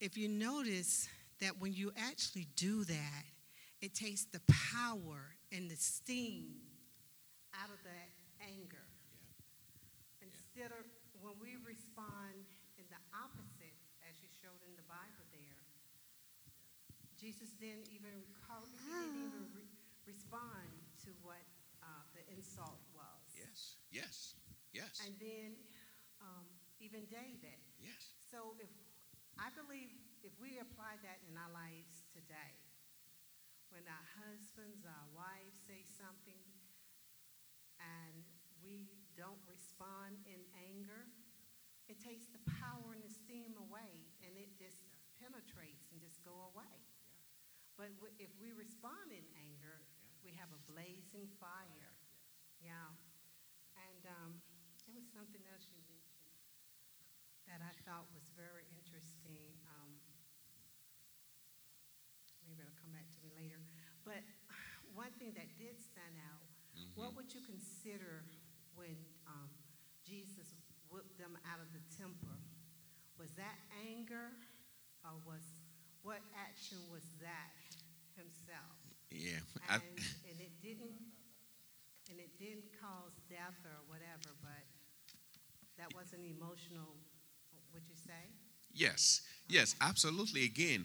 If 0.00 0.16
you 0.16 0.28
notice 0.28 1.08
that 1.40 1.58
when 1.58 1.72
you 1.72 1.92
actually 1.96 2.46
do 2.56 2.84
that, 2.84 3.24
it 3.80 3.94
takes 3.94 4.24
the 4.24 4.40
power 4.46 5.34
and 5.52 5.70
the 5.70 5.76
steam 5.76 6.46
out 7.54 7.70
of 7.70 7.82
that. 7.84 8.17
Instead 10.58 10.74
of 10.74 10.90
when 11.22 11.38
we 11.38 11.54
respond 11.62 12.34
in 12.82 12.86
the 12.90 12.98
opposite, 13.14 13.78
as 14.02 14.18
you 14.18 14.26
showed 14.42 14.58
in 14.66 14.74
the 14.74 14.82
Bible 14.90 15.22
there. 15.30 15.62
Jesus 17.14 17.54
didn't 17.62 17.86
even 17.94 18.26
call, 18.42 18.66
he 18.66 18.90
didn't 18.90 19.22
even 19.22 19.46
re- 19.54 19.70
respond 20.02 20.66
to 21.06 21.14
what 21.22 21.46
uh, 21.78 22.02
the 22.10 22.26
insult 22.34 22.82
was. 22.90 23.22
Yes, 23.38 23.78
yes, 23.94 24.34
yes. 24.74 24.98
And 25.06 25.14
then 25.22 25.54
um, 26.18 26.50
even 26.82 27.06
David. 27.06 27.62
Yes. 27.78 28.18
So 28.26 28.58
if 28.58 28.74
I 29.38 29.54
believe 29.54 29.94
if 30.26 30.34
we 30.42 30.58
apply 30.58 30.98
that 31.06 31.22
in 31.30 31.38
our 31.38 31.54
lives 31.54 32.02
today, 32.10 32.58
when 33.70 33.86
our 33.86 34.06
husbands, 34.26 34.82
our 34.82 35.06
wives 35.14 35.54
say 35.70 35.86
something, 35.86 36.42
and 37.78 38.26
we 38.58 38.90
don't 39.14 39.38
respond 39.46 39.67
in 40.26 40.42
anger, 40.58 41.06
it 41.86 42.02
takes 42.02 42.26
the 42.28 42.42
power 42.58 42.92
and 42.92 43.00
the 43.00 43.12
steam 43.12 43.54
away, 43.56 44.10
and 44.26 44.34
it 44.34 44.50
just 44.58 44.82
penetrates 45.22 45.88
and 45.94 46.02
just 46.02 46.20
go 46.26 46.50
away. 46.52 46.82
But 47.78 47.94
if 48.18 48.34
we 48.42 48.50
respond 48.50 49.14
in 49.14 49.22
anger, 49.38 49.86
we 50.26 50.34
have 50.34 50.50
a 50.50 50.60
blazing 50.66 51.30
fire. 51.38 51.94
Yeah. 52.58 52.90
And 53.78 54.02
um, 54.10 54.30
there 54.82 54.98
was 54.98 55.06
something 55.14 55.42
else 55.46 55.70
you 55.70 55.78
mentioned 55.86 56.34
that 57.46 57.62
I 57.62 57.72
thought 57.86 58.10
was 58.10 58.26
very 58.34 58.66
interesting. 58.74 59.54
Um, 59.70 59.94
maybe 62.42 62.66
it'll 62.66 62.74
come 62.82 62.90
back 62.90 63.06
to 63.14 63.18
me 63.22 63.30
later. 63.38 63.62
But 64.02 64.26
one 64.98 65.14
thing 65.22 65.38
that 65.38 65.46
did 65.54 65.78
stand 65.78 66.18
out, 66.18 66.44
mm-hmm. 66.74 66.98
what 66.98 67.14
would 67.14 67.30
you 67.30 67.46
consider 67.46 68.26
Jesus 70.08 70.56
whipped 70.88 71.20
them 71.20 71.36
out 71.44 71.60
of 71.60 71.68
the 71.76 71.84
temple? 71.92 72.32
Was 73.20 73.28
that 73.36 73.60
anger 73.84 74.32
or 75.04 75.20
was 75.28 75.44
what 76.00 76.24
action 76.32 76.78
was 76.88 77.04
that 77.20 77.52
himself? 78.16 78.72
Yeah. 79.12 79.44
And, 79.68 79.82
and 80.24 80.40
it 80.40 80.56
didn't 80.64 80.96
and 82.08 82.18
it 82.18 82.32
didn't 82.38 82.72
cause 82.80 83.12
death 83.28 83.60
or 83.68 83.84
whatever, 83.86 84.32
but 84.40 84.64
that 85.76 85.92
wasn't 85.94 86.24
emotional, 86.24 86.96
would 87.74 87.82
you 87.86 87.94
say? 87.94 88.32
Yes, 88.72 89.20
yes, 89.46 89.76
absolutely. 89.80 90.44
Again, 90.44 90.84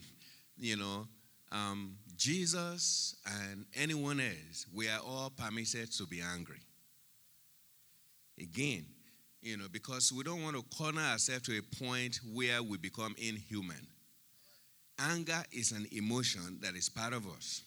you 0.58 0.76
know, 0.76 1.08
um, 1.50 1.96
Jesus 2.16 3.16
and 3.26 3.64
anyone 3.74 4.20
else, 4.20 4.66
we 4.72 4.88
are 4.88 5.00
all 5.00 5.30
permitted 5.30 5.92
to 5.92 6.06
be 6.06 6.20
angry. 6.20 6.60
Again, 8.38 8.84
you 9.44 9.58
know, 9.58 9.66
because 9.70 10.10
we 10.10 10.24
don't 10.24 10.42
want 10.42 10.56
to 10.56 10.62
corner 10.76 11.02
ourselves 11.02 11.42
to 11.42 11.58
a 11.58 11.84
point 11.84 12.18
where 12.32 12.62
we 12.62 12.78
become 12.78 13.14
inhuman. 13.18 13.86
Anger 14.98 15.42
is 15.52 15.72
an 15.72 15.86
emotion 15.92 16.58
that 16.62 16.74
is 16.74 16.88
part 16.88 17.12
of 17.12 17.26
us. 17.26 17.62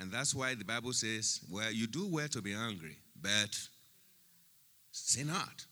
And 0.00 0.10
that's 0.10 0.34
why 0.34 0.54
the 0.54 0.64
Bible 0.64 0.94
says, 0.94 1.40
well, 1.50 1.70
you 1.70 1.86
do 1.86 2.06
well 2.06 2.28
to 2.28 2.40
be 2.40 2.54
angry, 2.54 2.96
but 3.20 3.58
sin 4.90 5.26
not. 5.26 5.66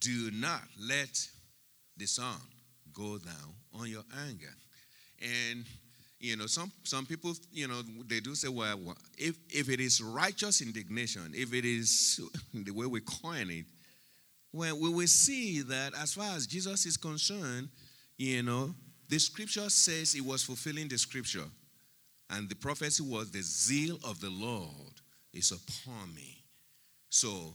Do 0.00 0.30
not 0.32 0.62
let 0.80 1.28
the 1.98 2.06
sun 2.06 2.40
go 2.94 3.18
down 3.18 3.54
on 3.78 3.88
your 3.88 4.04
anger. 4.26 4.54
And, 5.20 5.64
you 6.18 6.36
know, 6.36 6.46
some, 6.46 6.72
some 6.84 7.04
people, 7.04 7.34
you 7.52 7.68
know, 7.68 7.82
they 8.06 8.20
do 8.20 8.34
say, 8.34 8.48
well, 8.48 8.78
if, 9.18 9.36
if 9.50 9.68
it 9.68 9.80
is 9.80 10.00
righteous 10.00 10.62
indignation, 10.62 11.32
if 11.34 11.52
it 11.52 11.66
is 11.66 12.20
the 12.54 12.70
way 12.70 12.86
we 12.86 13.00
coin 13.00 13.50
it, 13.50 13.66
well, 14.52 14.78
we 14.78 14.90
will 14.90 15.06
see 15.06 15.62
that 15.62 15.94
as 15.98 16.14
far 16.14 16.36
as 16.36 16.46
Jesus 16.46 16.84
is 16.84 16.96
concerned, 16.96 17.68
you 18.18 18.42
know, 18.42 18.74
the 19.08 19.18
scripture 19.18 19.68
says 19.70 20.12
he 20.12 20.20
was 20.20 20.42
fulfilling 20.42 20.88
the 20.88 20.98
scripture. 20.98 21.44
And 22.30 22.48
the 22.48 22.54
prophecy 22.54 23.02
was, 23.02 23.30
the 23.30 23.42
zeal 23.42 23.98
of 24.04 24.20
the 24.20 24.30
Lord 24.30 25.00
is 25.32 25.52
upon 25.52 26.14
me. 26.14 26.44
So 27.10 27.54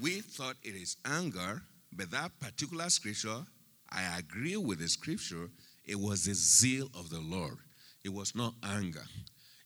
we 0.00 0.20
thought 0.20 0.56
it 0.62 0.74
is 0.74 0.96
anger, 1.06 1.62
but 1.92 2.10
that 2.10 2.38
particular 2.38 2.88
scripture, 2.90 3.44
I 3.90 4.18
agree 4.18 4.56
with 4.56 4.78
the 4.78 4.88
scripture, 4.88 5.48
it 5.86 5.98
was 5.98 6.24
the 6.24 6.34
zeal 6.34 6.90
of 6.94 7.10
the 7.10 7.20
Lord. 7.20 7.56
It 8.04 8.12
was 8.12 8.34
not 8.34 8.54
anger. 8.62 9.04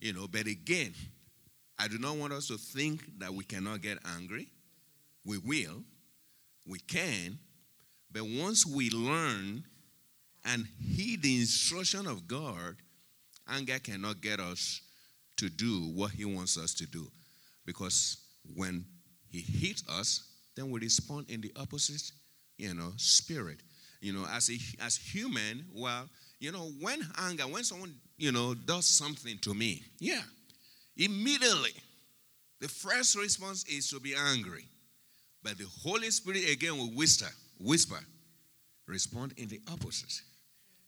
You 0.01 0.13
know, 0.13 0.27
but 0.29 0.47
again, 0.47 0.95
I 1.79 1.89
do 1.89 1.99
not 1.99 2.17
want 2.17 2.33
us 2.33 2.49
to 2.49 2.57
think 2.57 3.19
that 3.19 3.35
we 3.35 3.45
cannot 3.45 3.83
get 3.83 3.99
angry. 4.17 4.49
We 5.25 5.39
will, 5.39 5.83
we 6.67 6.79
can, 6.79 7.39
but 8.11 8.23
once 8.23 8.67
we 8.67 8.91
learn 8.91 9.65
and 10.45 10.67
heed 10.81 11.23
the 11.23 11.37
instruction 11.37 12.07
of 12.07 12.27
God, 12.27 12.77
anger 13.49 13.79
cannot 13.79 14.21
get 14.21 14.41
us 14.41 14.81
to 15.37 15.49
do 15.49 15.91
what 15.95 16.13
He 16.13 16.25
wants 16.25 16.57
us 16.59 16.75
to 16.75 16.87
do. 16.87 17.07
Because 17.67 18.19
when 18.55 18.85
He 19.29 19.41
hits 19.41 19.83
us, 19.89 20.29
then 20.57 20.71
we 20.71 20.81
respond 20.81 21.29
in 21.29 21.41
the 21.41 21.53
opposite, 21.57 22.03
you 22.57 22.75
know, 22.75 22.93
spirit. 22.97 23.61
You 24.01 24.13
know, 24.13 24.27
as 24.31 24.51
a, 24.51 24.59
as 24.85 24.97
human, 24.97 25.65
well, 25.75 26.09
you 26.39 26.53
know, 26.53 26.71
when 26.81 27.01
anger, 27.19 27.45
when 27.45 27.65
someone, 27.65 27.95
you 28.19 28.33
know, 28.33 28.55
does 28.55 28.87
something 28.87 29.39
to 29.43 29.55
me, 29.55 29.83
yeah, 29.99 30.21
immediately 30.97 31.73
the 32.61 32.69
first 32.69 33.17
response 33.17 33.65
is 33.65 33.89
to 33.91 34.01
be 34.01 34.15
angry. 34.15 34.67
But 35.45 35.59
the 35.59 35.67
Holy 35.83 36.11
Spirit 36.11 36.51
again 36.51 36.79
will 36.79 36.91
whisper, 36.97 37.31
whisper, 37.61 38.01
respond 38.89 39.35
in 39.37 39.47
the 39.49 39.61
opposite. 39.71 40.23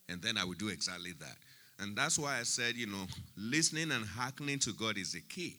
And 0.09 0.21
then 0.21 0.37
I 0.37 0.43
will 0.43 0.53
do 0.53 0.69
exactly 0.69 1.13
that. 1.19 1.37
And 1.79 1.95
that's 1.95 2.17
why 2.17 2.39
I 2.39 2.43
said, 2.43 2.75
you 2.75 2.87
know, 2.87 3.05
listening 3.37 3.91
and 3.91 4.03
hearkening 4.03 4.57
to 4.59 4.73
God 4.73 4.97
is 4.97 5.13
the 5.13 5.21
key. 5.21 5.57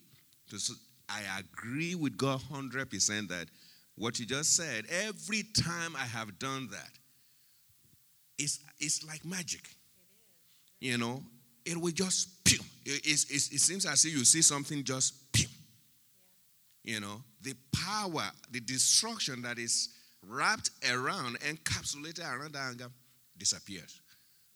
I 1.07 1.21
agree 1.39 1.95
with 1.95 2.17
God 2.17 2.41
100% 2.51 3.29
that 3.29 3.47
what 3.95 4.19
you 4.19 4.25
just 4.25 4.55
said, 4.55 4.85
every 4.89 5.43
time 5.43 5.95
I 5.95 6.05
have 6.05 6.37
done 6.37 6.67
that, 6.71 6.91
it's, 8.37 8.59
it's 8.79 9.05
like 9.05 9.25
magic. 9.25 9.61
You 10.79 10.97
know, 10.97 11.23
it 11.65 11.77
will 11.77 11.91
just. 11.91 12.29
It, 12.45 12.61
it, 12.85 13.25
it, 13.29 13.33
it 13.33 13.59
seems 13.59 13.85
as 13.85 14.03
if 14.05 14.11
you 14.13 14.23
see 14.23 14.41
something 14.41 14.83
just, 14.83 15.31
pew. 15.31 15.48
You 16.83 16.99
know, 16.99 17.21
the 17.41 17.53
power, 17.73 18.31
the 18.51 18.59
destruction 18.61 19.41
that 19.41 19.59
is 19.59 19.89
wrapped 20.27 20.71
around, 20.91 21.39
encapsulated 21.39 22.23
around 22.23 22.53
the 22.53 22.59
anger 22.59 22.87
disappears 23.37 24.01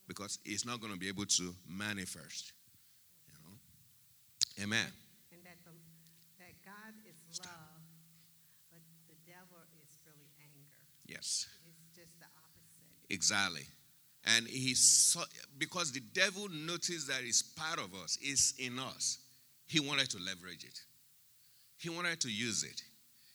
because 0.08 0.40
it's 0.46 0.66
not 0.66 0.80
going 0.82 0.94
to 0.94 1.00
be 1.00 1.08
able 1.08 1.26
to 1.26 1.54
manifest. 1.68 2.54
You 3.28 3.34
know? 3.44 4.64
Amen. 4.64 4.88
And 5.32 5.42
that, 5.44 5.58
the, 5.64 5.72
that 6.40 6.54
God 6.66 6.94
is 7.08 7.16
Stop. 7.30 7.48
love, 7.48 7.82
but 8.72 8.80
the 9.08 9.16
devil 9.26 9.60
is 9.84 9.98
really 10.06 10.30
anger. 10.40 10.84
Yes. 11.08 11.48
It's 11.66 11.96
just 11.96 12.20
the 12.20 12.26
opposite. 12.26 13.14
Exactly. 13.14 13.68
And 14.26 14.48
he 14.48 14.74
saw, 14.74 15.24
because 15.58 15.92
the 15.92 16.00
devil 16.14 16.48
noticed 16.50 17.08
that 17.10 17.22
it's 17.24 17.42
part 17.42 17.80
of 17.80 17.94
us, 17.94 18.18
it's 18.22 18.54
in 18.58 18.80
us, 18.80 19.20
he 19.68 19.80
wanted 19.80 20.10
to 20.12 20.18
leverage 20.20 20.64
it. 20.64 20.80
He 21.84 21.90
wanted 21.90 22.22
to 22.22 22.32
use 22.32 22.64
it. 22.64 22.82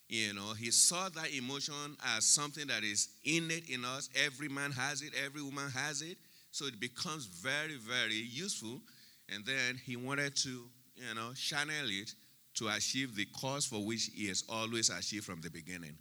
You 0.09 0.33
know, 0.33 0.55
he 0.55 0.71
saw 0.71 1.11
that 1.11 1.35
emotion 1.37 1.99
as 2.17 2.25
something 2.25 2.67
that 2.69 2.83
is 2.83 3.09
innate 3.23 3.69
in 3.69 3.85
us. 3.85 4.09
Every 4.25 4.49
man 4.49 4.73
has 4.73 5.03
it, 5.03 5.13
every 5.23 5.43
woman 5.43 5.69
has 5.69 6.01
it. 6.01 6.17
So 6.51 6.65
it 6.65 6.81
becomes 6.81 7.27
very, 7.27 7.77
very 7.77 8.15
useful. 8.15 8.81
And 9.29 9.45
then 9.45 9.79
he 9.85 9.97
wanted 9.97 10.35
to, 10.37 10.49
you 10.49 11.15
know, 11.15 11.35
channel 11.35 11.75
it 11.91 12.15
to 12.55 12.69
achieve 12.69 13.15
the 13.15 13.27
cause 13.39 13.67
for 13.67 13.85
which 13.85 14.09
he 14.15 14.29
has 14.29 14.45
always 14.49 14.89
achieved 14.89 15.27
from 15.27 15.43
the 15.43 15.51
beginning, 15.51 15.99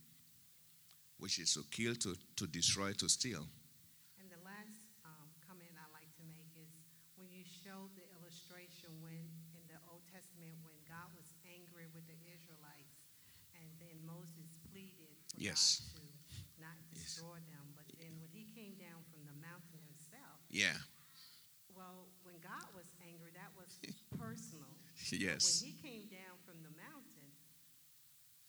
which 1.19 1.39
is 1.39 1.53
to 1.55 1.63
kill, 1.69 1.95
to, 1.95 2.15
to 2.37 2.47
destroy, 2.47 2.93
to 2.93 3.09
steal. 3.09 3.43
Yes. 15.37 15.93
to 15.93 16.01
not 16.59 16.75
destroy 16.93 17.37
them. 17.53 17.65
But 17.77 17.85
then 18.01 18.17
when 18.17 18.27
he 18.33 18.49
came 18.57 18.73
down 18.81 19.05
from 19.13 19.21
the 19.29 19.37
mountain 19.37 19.77
himself, 19.85 20.41
Yeah. 20.49 20.81
well, 21.69 22.09
when 22.25 22.35
God 22.41 22.65
was 22.73 22.89
angry, 23.05 23.31
that 23.37 23.53
was 23.53 23.77
personal. 24.19 24.67
Yes. 25.13 25.61
When 25.61 25.69
he 25.69 25.73
came 25.77 26.05
down 26.09 26.41
from 26.41 26.57
the 26.65 26.73
mountain, 26.73 27.29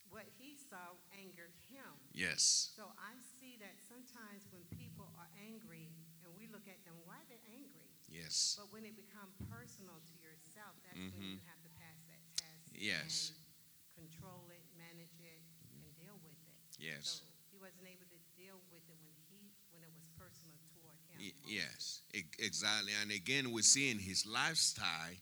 what 0.09 0.25
he 0.41 0.57
saw 0.57 0.97
angered 1.13 1.53
him. 1.69 1.93
Yes. 2.17 2.73
So 2.73 2.89
I 2.97 3.13
see 3.37 3.61
that 3.61 3.77
sometimes 3.85 4.49
when 4.49 4.65
people 4.73 5.13
are 5.21 5.29
angry 5.37 5.93
and 6.25 6.33
we 6.33 6.49
look 6.49 6.65
at 6.65 6.81
them, 6.89 6.97
why 7.05 7.21
they're 7.29 7.45
angry? 7.53 7.93
Yes. 8.09 8.57
But 8.57 8.73
when 8.73 8.89
it 8.89 8.97
becomes 8.97 9.37
personal 9.53 10.01
to 10.01 10.15
yourself, 10.25 10.73
that's 10.81 10.97
when 10.97 11.13
Mhm. 11.13 11.37
you 11.37 11.45
have 11.45 11.61
to 11.61 11.69
pass 11.77 12.01
that 12.09 12.25
test. 12.41 12.73
Yes. 12.73 13.37
And 13.37 14.09
control 14.09 14.49
it, 14.49 14.65
manage 14.81 15.21
it, 15.21 15.45
and 15.77 15.85
deal 16.01 16.17
with 16.25 16.33
it. 16.49 16.68
Yes. 16.79 17.21
So 17.23 17.27
he 17.51 17.59
wasn't 17.59 17.87
able 17.87 18.07
to 18.07 18.19
deal 18.37 18.59
with 18.71 18.83
it 18.89 18.99
when 19.03 19.15
he 19.29 19.51
when 19.71 19.83
it 19.83 19.91
was 19.95 20.07
personal 20.17 20.57
toward 20.73 20.97
him. 21.11 21.19
Y- 21.21 21.39
Yes, 21.47 22.03
e- 22.15 22.23
exactly. 22.39 22.93
And 23.03 23.11
again, 23.11 23.53
we 23.53 23.63
see 23.63 23.91
in 23.91 23.99
his 23.99 24.27
lifestyle 24.27 25.17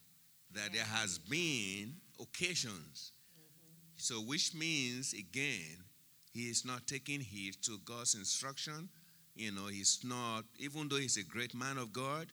that 0.52 0.72
there 0.72 0.84
has 0.84 1.18
been 1.18 1.94
occasions. 2.20 3.12
Mm-hmm. 3.34 3.96
So, 3.96 4.14
which 4.20 4.54
means, 4.54 5.12
again, 5.12 5.84
he 6.32 6.48
is 6.50 6.64
not 6.64 6.86
taking 6.86 7.20
heed 7.20 7.56
to 7.62 7.78
God's 7.84 8.14
instruction. 8.14 8.88
You 9.34 9.52
know, 9.52 9.66
he's 9.66 10.00
not, 10.04 10.44
even 10.58 10.88
though 10.88 10.96
he's 10.96 11.16
a 11.16 11.24
great 11.24 11.54
man 11.54 11.78
of 11.78 11.92
God, 11.92 12.26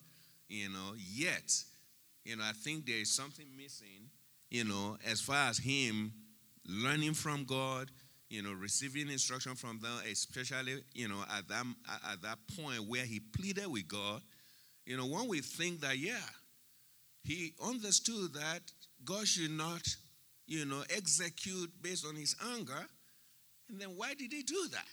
you 0.48 0.68
know, 0.68 0.94
yet, 0.96 1.52
you 2.24 2.36
know, 2.36 2.44
I 2.44 2.52
think 2.52 2.86
there 2.86 2.96
is 2.98 3.10
something 3.10 3.46
missing, 3.56 4.10
you 4.50 4.64
know, 4.64 4.96
as 5.06 5.20
far 5.20 5.48
as 5.48 5.58
him 5.58 6.12
learning 6.66 7.14
from 7.14 7.44
God, 7.44 7.90
you 8.28 8.42
know, 8.42 8.52
receiving 8.52 9.10
instruction 9.10 9.54
from 9.54 9.80
them, 9.80 9.92
especially, 10.10 10.82
you 10.92 11.08
know, 11.08 11.22
at 11.36 11.46
that, 11.48 11.64
at 12.10 12.22
that 12.22 12.38
point 12.56 12.88
where 12.88 13.04
he 13.04 13.20
pleaded 13.20 13.66
with 13.66 13.86
God, 13.86 14.22
you 14.86 14.96
know, 14.96 15.06
when 15.06 15.28
we 15.28 15.40
think 15.40 15.80
that, 15.80 15.98
yeah, 15.98 16.16
he 17.22 17.54
understood 17.64 18.34
that 18.34 18.60
God 19.04 19.26
should 19.26 19.50
not, 19.50 19.82
you 20.46 20.64
know, 20.64 20.82
execute 20.94 21.70
based 21.82 22.06
on 22.06 22.16
his 22.16 22.36
anger, 22.54 22.86
and 23.68 23.80
then 23.80 23.90
why 23.96 24.14
did 24.14 24.32
he 24.32 24.42
do 24.42 24.66
that? 24.72 24.84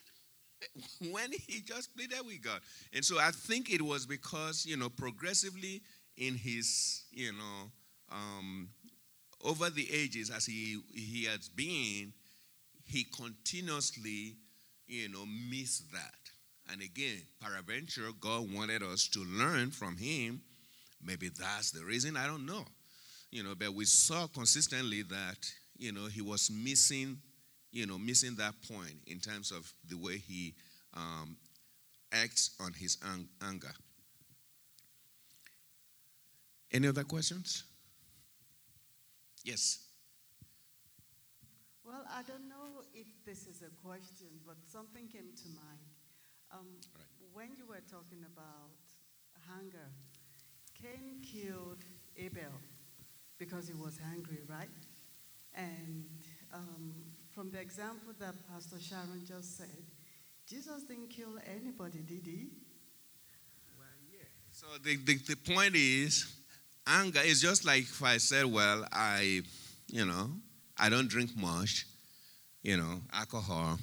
when 1.11 1.31
he 1.31 1.61
just 1.61 1.95
pleaded 1.95 2.19
with 2.25 2.41
God. 2.41 2.61
And 2.93 3.03
so 3.03 3.19
I 3.19 3.31
think 3.31 3.69
it 3.69 3.81
was 3.81 4.05
because, 4.05 4.65
you 4.65 4.77
know, 4.77 4.89
progressively 4.89 5.81
in 6.17 6.35
his, 6.35 7.03
you 7.11 7.31
know, 7.33 7.71
um, 8.11 8.69
over 9.43 9.69
the 9.69 9.87
ages 9.91 10.29
as 10.29 10.45
he, 10.45 10.79
he 10.93 11.25
has 11.25 11.49
been, 11.49 12.13
he 12.85 13.05
continuously, 13.05 14.35
you 14.87 15.09
know, 15.09 15.25
missed 15.49 15.91
that. 15.91 16.13
And 16.71 16.81
again, 16.81 17.21
peradventure, 17.41 18.09
God 18.19 18.53
wanted 18.53 18.83
us 18.83 19.07
to 19.09 19.19
learn 19.23 19.71
from 19.71 19.97
him. 19.97 20.41
Maybe 21.03 21.29
that's 21.29 21.71
the 21.71 21.83
reason, 21.83 22.15
I 22.15 22.27
don't 22.27 22.45
know. 22.45 22.65
You 23.31 23.43
know, 23.43 23.55
but 23.55 23.73
we 23.73 23.85
saw 23.85 24.27
consistently 24.27 25.03
that, 25.03 25.37
you 25.77 25.91
know, 25.91 26.05
he 26.05 26.21
was 26.21 26.51
missing, 26.51 27.17
you 27.71 27.85
know, 27.87 27.97
missing 27.97 28.35
that 28.35 28.53
point 28.67 28.95
in 29.07 29.19
terms 29.19 29.51
of 29.51 29.71
the 29.87 29.97
way 29.97 30.17
he 30.17 30.53
um, 30.95 31.37
acts 32.11 32.51
on 32.59 32.73
his 32.73 32.97
ang- 33.05 33.29
anger. 33.41 33.73
Any 36.71 36.87
other 36.87 37.03
questions? 37.03 37.63
Yes. 39.43 39.79
Well, 41.91 42.05
I 42.09 42.23
don't 42.23 42.47
know 42.47 42.87
if 42.93 43.07
this 43.25 43.47
is 43.47 43.61
a 43.63 43.71
question, 43.85 44.27
but 44.47 44.55
something 44.65 45.09
came 45.09 45.27
to 45.35 45.47
mind. 45.49 45.83
Um, 46.49 46.79
Right. 46.95 47.03
When 47.33 47.49
you 47.57 47.65
were 47.67 47.83
talking 47.91 48.23
about 48.23 48.71
hunger, 49.49 49.91
Cain 50.81 51.19
killed 51.21 51.83
Abel 52.15 52.55
because 53.37 53.67
he 53.67 53.73
was 53.73 53.99
hungry, 53.99 54.39
right? 54.47 54.69
And 55.53 56.05
um, 56.53 56.93
from 57.31 57.51
the 57.51 57.59
example 57.59 58.13
that 58.19 58.35
Pastor 58.49 58.79
Sharon 58.79 59.23
just 59.27 59.57
said, 59.57 59.83
Jesus 60.47 60.83
didn't 60.83 61.09
kill 61.09 61.39
anybody, 61.45 61.99
did 61.99 62.25
he? 62.25 62.47
Well, 63.77 63.87
yeah. 64.09 64.27
So 64.51 64.67
the, 64.81 64.95
the, 64.95 65.15
the 65.15 65.53
point 65.53 65.75
is, 65.75 66.25
anger 66.87 67.21
is 67.21 67.41
just 67.41 67.65
like 67.65 67.83
if 67.83 68.01
I 68.01 68.17
said, 68.17 68.45
well, 68.45 68.85
I, 68.93 69.41
you 69.87 70.05
know, 70.05 70.31
I 70.81 70.89
don't 70.89 71.07
drink 71.07 71.29
much, 71.37 71.85
you 72.63 72.75
know, 72.75 73.01
alcohol. 73.13 73.77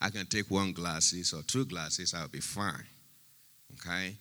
I 0.00 0.10
can 0.10 0.26
take 0.26 0.50
one 0.50 0.72
glasses 0.72 1.32
or 1.32 1.42
two 1.42 1.64
glasses, 1.64 2.12
I'll 2.12 2.26
be 2.26 2.40
fine. 2.40 2.84
Okay? 3.74 4.16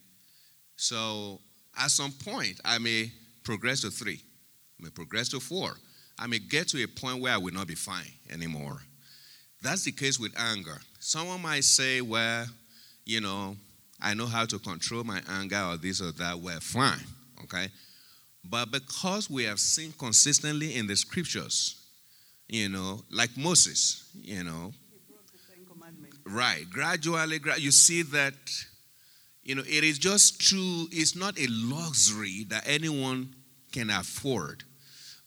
So 0.75 1.39
at 1.77 1.89
some 1.89 2.11
point, 2.11 2.61
I 2.63 2.77
may 2.77 3.11
progress 3.43 3.81
to 3.81 3.89
three, 3.89 4.21
I 4.79 4.83
may 4.83 4.89
progress 4.91 5.29
to 5.29 5.39
four. 5.39 5.75
I 6.19 6.27
may 6.27 6.39
get 6.39 6.67
to 6.69 6.83
a 6.83 6.87
point 6.87 7.21
where 7.21 7.33
I 7.33 7.37
will 7.37 7.53
not 7.53 7.67
be 7.67 7.75
fine 7.75 8.11
anymore. 8.29 8.81
That's 9.63 9.85
the 9.85 9.91
case 9.91 10.19
with 10.19 10.37
anger. 10.37 10.77
Someone 10.99 11.41
might 11.41 11.63
say, 11.63 12.01
well, 12.01 12.45
you 13.05 13.21
know, 13.21 13.55
I 14.01 14.13
know 14.13 14.25
how 14.25 14.45
to 14.45 14.59
control 14.59 15.03
my 15.03 15.21
anger 15.29 15.61
or 15.61 15.77
this 15.77 16.01
or 16.01 16.11
that. 16.11 16.39
Well, 16.39 16.59
fine. 16.59 16.99
Okay? 17.43 17.69
But 18.43 18.71
because 18.71 19.29
we 19.29 19.45
have 19.45 19.59
seen 19.59 19.93
consistently 19.93 20.75
in 20.75 20.87
the 20.87 20.95
scriptures, 20.95 21.78
you 22.49 22.67
know, 22.67 23.01
like 23.11 23.37
Moses, 23.37 24.09
you 24.15 24.43
know, 24.43 24.73
right, 26.25 26.65
gradually, 26.69 27.39
you 27.57 27.71
see 27.71 28.01
that, 28.01 28.33
you 29.43 29.53
know, 29.53 29.61
it 29.67 29.83
is 29.83 29.99
just 29.99 30.41
true, 30.41 30.87
it's 30.91 31.15
not 31.15 31.39
a 31.39 31.45
luxury 31.47 32.45
that 32.49 32.63
anyone 32.65 33.35
can 33.71 33.91
afford. 33.91 34.63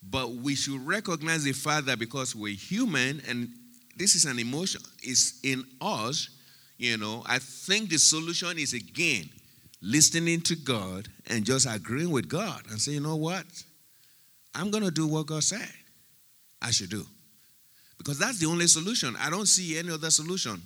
But 0.03 0.33
we 0.33 0.57
should 0.57 0.85
recognize 0.85 1.45
the 1.45 1.53
fact 1.53 1.87
that 1.87 2.01
because 2.01 2.35
we're 2.35 2.57
human 2.57 3.23
and 3.29 3.49
this 3.97 4.17
is 4.17 4.25
an 4.25 4.41
emotion, 4.41 4.81
it's 5.01 5.39
in 5.45 5.65
us, 5.81 6.29
you 6.77 6.97
know, 6.97 7.23
I 7.25 7.39
think 7.39 7.91
the 7.91 7.99
solution 7.99 8.59
is 8.59 8.73
again 8.73 9.31
listening 9.81 10.41
to 10.41 10.57
God 10.57 11.07
and 11.29 11.45
just 11.45 11.69
agreeing 11.73 12.11
with 12.11 12.29
God 12.29 12.63
and 12.69 12.81
say, 12.81 12.93
you 12.93 13.01
know 13.01 13.15
what? 13.15 13.47
I'm 14.57 14.73
going 14.73 14.83
to 14.83 14.91
do 14.91 15.07
what 15.07 15.27
God 15.27 15.45
said 15.45 15.71
I 16.63 16.71
should 16.71 16.91
do. 16.91 17.05
Because 17.99 18.19
that's 18.19 18.39
the 18.39 18.47
only 18.47 18.67
solution. 18.67 19.17
I 19.21 19.31
don't 19.31 19.47
see 19.47 19.79
any 19.79 19.91
other 19.91 20.11
solution, 20.11 20.61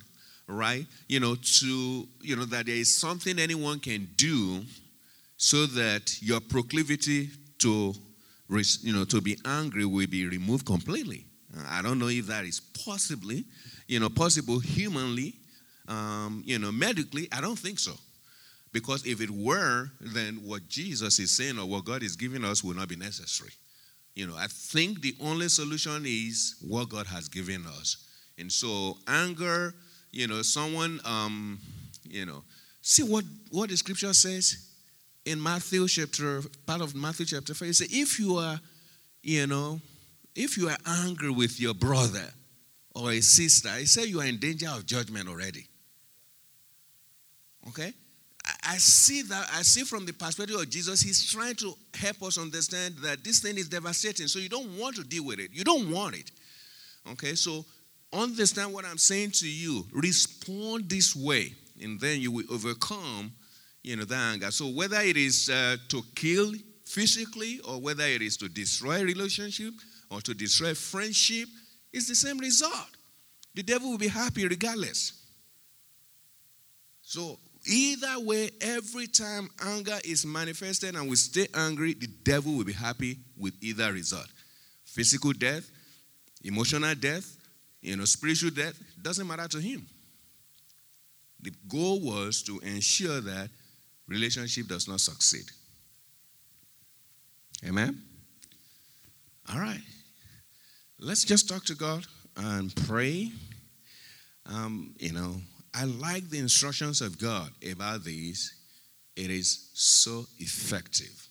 right? 0.47 0.85
You 1.07 1.19
know, 1.19 1.35
to, 1.35 2.07
you 2.21 2.35
know, 2.35 2.45
that 2.45 2.65
there 2.65 2.75
is 2.75 2.95
something 2.95 3.37
anyone 3.37 3.79
can 3.79 4.07
do 4.15 4.63
so 5.37 5.65
that 5.67 6.21
your 6.21 6.39
proclivity 6.39 7.29
to, 7.59 7.93
you 8.81 8.93
know, 8.93 9.05
to 9.05 9.21
be 9.21 9.37
angry 9.45 9.85
will 9.85 10.07
be 10.07 10.25
removed 10.27 10.65
completely. 10.65 11.25
I 11.69 11.81
don't 11.81 11.99
know 11.99 12.07
if 12.07 12.27
that 12.27 12.45
is 12.45 12.59
possibly, 12.59 13.45
you 13.87 13.99
know, 13.99 14.09
possible 14.09 14.59
humanly, 14.59 15.35
um, 15.87 16.43
you 16.45 16.59
know, 16.59 16.71
medically. 16.71 17.27
I 17.31 17.41
don't 17.41 17.57
think 17.57 17.79
so. 17.79 17.93
Because 18.73 19.05
if 19.05 19.21
it 19.21 19.29
were, 19.29 19.89
then 20.01 20.35
what 20.43 20.67
Jesus 20.67 21.19
is 21.19 21.31
saying 21.31 21.57
or 21.57 21.65
what 21.65 21.85
God 21.85 22.03
is 22.03 22.15
giving 22.15 22.43
us 22.43 22.63
will 22.63 22.75
not 22.75 22.89
be 22.89 22.95
necessary. 22.95 23.51
You 24.17 24.25
know, 24.25 24.35
I 24.35 24.47
think 24.47 25.01
the 25.01 25.15
only 25.21 25.47
solution 25.47 26.03
is 26.07 26.55
what 26.67 26.89
God 26.89 27.05
has 27.05 27.29
given 27.29 27.67
us. 27.67 27.97
And 28.39 28.51
so, 28.51 28.97
anger, 29.07 29.75
you 30.11 30.27
know, 30.27 30.41
someone, 30.41 30.99
um, 31.05 31.59
you 32.03 32.25
know, 32.25 32.41
see 32.81 33.03
what, 33.03 33.25
what 33.51 33.69
the 33.69 33.77
scripture 33.77 34.15
says 34.15 34.71
in 35.23 35.39
Matthew 35.39 35.87
chapter, 35.87 36.41
part 36.65 36.81
of 36.81 36.95
Matthew 36.95 37.27
chapter 37.27 37.53
5. 37.53 37.67
It 37.67 37.73
says, 37.75 37.89
if 37.91 38.19
you 38.19 38.37
are, 38.37 38.59
you 39.21 39.45
know, 39.45 39.79
if 40.35 40.57
you 40.57 40.67
are 40.67 40.77
angry 40.87 41.29
with 41.29 41.59
your 41.59 41.75
brother 41.75 42.33
or 42.95 43.11
a 43.11 43.21
sister, 43.21 43.69
it 43.77 43.87
says 43.87 44.09
you 44.09 44.19
are 44.19 44.25
in 44.25 44.39
danger 44.39 44.69
of 44.69 44.87
judgment 44.87 45.29
already. 45.29 45.67
Okay? 47.67 47.93
I 48.63 48.77
see 48.77 49.23
that, 49.23 49.49
I 49.53 49.61
see 49.61 49.83
from 49.83 50.05
the 50.05 50.13
perspective 50.13 50.55
of 50.59 50.69
Jesus, 50.69 51.01
he's 51.01 51.29
trying 51.29 51.55
to 51.55 51.73
help 51.95 52.23
us 52.23 52.37
understand 52.37 52.95
that 52.99 53.23
this 53.23 53.39
thing 53.39 53.57
is 53.57 53.67
devastating. 53.67 54.27
So 54.27 54.39
you 54.39 54.49
don't 54.49 54.77
want 54.77 54.95
to 54.97 55.03
deal 55.03 55.25
with 55.25 55.39
it. 55.39 55.51
You 55.53 55.63
don't 55.63 55.91
want 55.91 56.15
it. 56.15 56.31
Okay, 57.11 57.35
so 57.35 57.65
understand 58.13 58.73
what 58.73 58.85
I'm 58.85 58.97
saying 58.97 59.31
to 59.31 59.47
you. 59.47 59.85
Respond 59.93 60.89
this 60.89 61.15
way, 61.15 61.53
and 61.81 61.99
then 61.99 62.21
you 62.21 62.31
will 62.31 62.45
overcome, 62.51 63.31
you 63.83 63.95
know, 63.95 64.05
the 64.05 64.15
anger. 64.15 64.51
So 64.51 64.67
whether 64.67 64.99
it 65.01 65.17
is 65.17 65.49
uh, 65.49 65.77
to 65.89 66.01
kill 66.15 66.53
physically 66.85 67.59
or 67.67 67.79
whether 67.81 68.03
it 68.03 68.21
is 68.21 68.37
to 68.37 68.49
destroy 68.49 69.03
relationship 69.03 69.73
or 70.09 70.21
to 70.21 70.33
destroy 70.33 70.73
friendship, 70.73 71.49
it's 71.91 72.07
the 72.07 72.15
same 72.15 72.37
result. 72.37 72.97
The 73.55 73.63
devil 73.63 73.89
will 73.89 73.97
be 73.97 74.07
happy 74.07 74.47
regardless. 74.47 75.13
So 77.01 77.39
Either 77.67 78.19
way, 78.19 78.49
every 78.61 79.07
time 79.07 79.49
anger 79.61 79.97
is 80.05 80.25
manifested 80.25 80.95
and 80.95 81.09
we 81.09 81.17
stay 81.17 81.47
angry, 81.53 81.93
the 81.93 82.07
devil 82.07 82.53
will 82.53 82.63
be 82.63 82.71
happy 82.73 83.17
with 83.37 83.53
either 83.61 83.91
result. 83.91 84.27
Physical 84.85 85.33
death, 85.33 85.69
emotional 86.43 86.95
death, 86.95 87.37
you 87.81 87.97
know, 87.97 88.05
spiritual 88.05 88.51
death, 88.51 88.79
doesn't 89.01 89.27
matter 89.27 89.47
to 89.49 89.59
him. 89.59 89.85
The 91.41 91.51
goal 91.67 91.99
was 91.99 92.41
to 92.43 92.59
ensure 92.59 93.19
that 93.21 93.49
relationship 94.07 94.67
does 94.67 94.87
not 94.87 95.01
succeed. 95.01 95.45
Amen? 97.67 98.01
All 99.53 99.59
right. 99.59 99.81
Let's 100.99 101.25
just 101.25 101.49
talk 101.49 101.65
to 101.65 101.75
God 101.75 102.05
and 102.37 102.73
pray. 102.87 103.31
Um, 104.45 104.95
you 104.99 105.11
know, 105.11 105.35
I 105.73 105.85
like 105.85 106.29
the 106.29 106.39
instructions 106.39 107.01
of 107.01 107.19
God 107.19 107.51
about 107.69 108.03
this. 108.03 108.53
It 109.15 109.31
is 109.31 109.69
so 109.73 110.25
effective 110.39 111.27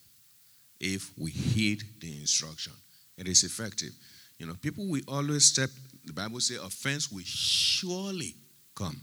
if 0.80 1.10
we 1.18 1.30
heed 1.30 1.82
the 2.00 2.20
instruction. 2.20 2.72
It 3.16 3.28
is 3.28 3.44
effective. 3.44 3.90
You 4.38 4.46
know, 4.46 4.54
people 4.60 4.86
will 4.88 5.02
always 5.08 5.46
step, 5.46 5.70
the 6.04 6.12
Bible 6.12 6.40
says, 6.40 6.58
offense 6.58 7.10
will 7.10 7.24
surely 7.24 8.34
come. 8.74 9.00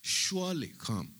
Surely 0.00 0.72
come. 0.78 1.12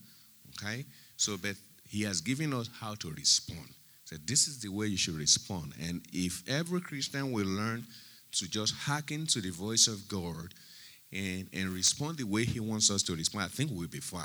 Okay? 0.61 0.85
So, 1.17 1.37
but 1.37 1.55
he 1.87 2.03
has 2.03 2.21
given 2.21 2.53
us 2.53 2.69
how 2.79 2.95
to 2.95 3.11
respond. 3.11 3.67
So 4.05 4.15
this 4.25 4.47
is 4.47 4.59
the 4.59 4.69
way 4.69 4.87
you 4.87 4.97
should 4.97 5.15
respond. 5.15 5.73
And 5.81 6.01
if 6.11 6.47
every 6.49 6.81
Christian 6.81 7.31
will 7.31 7.45
learn 7.45 7.85
to 8.33 8.49
just 8.49 8.73
hearken 8.73 9.27
to 9.27 9.41
the 9.41 9.51
voice 9.51 9.87
of 9.87 10.07
God 10.07 10.53
and, 11.13 11.47
and 11.53 11.69
respond 11.69 12.17
the 12.17 12.23
way 12.23 12.43
He 12.43 12.59
wants 12.59 12.89
us 12.89 13.03
to 13.03 13.15
respond, 13.15 13.45
I 13.45 13.47
think 13.49 13.71
we'll 13.73 13.87
be 13.87 13.99
fine. 13.99 14.23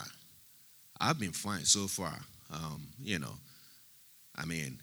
I've 1.01 1.18
been 1.18 1.32
fine 1.32 1.64
so 1.64 1.86
far. 1.86 2.18
Um, 2.53 2.86
you 3.01 3.18
know, 3.18 3.34
I 4.34 4.47
mean, 4.47 4.78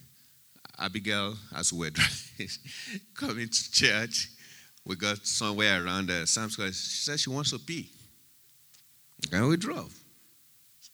Abigail, 0.77 1.35
as 1.55 1.73
we're 1.73 1.91
coming 3.15 3.49
to 3.49 3.71
church, 3.71 4.29
we 4.85 4.95
got 4.95 5.25
somewhere 5.25 5.83
around 5.83 6.07
the 6.07 6.27
Sam's 6.27 6.55
Club. 6.55 6.67
She 6.67 6.73
said 6.73 7.19
she 7.19 7.29
wants 7.29 7.51
to 7.51 7.59
pee. 7.59 7.89
And 9.31 9.47
we 9.47 9.57
drove. 9.57 9.97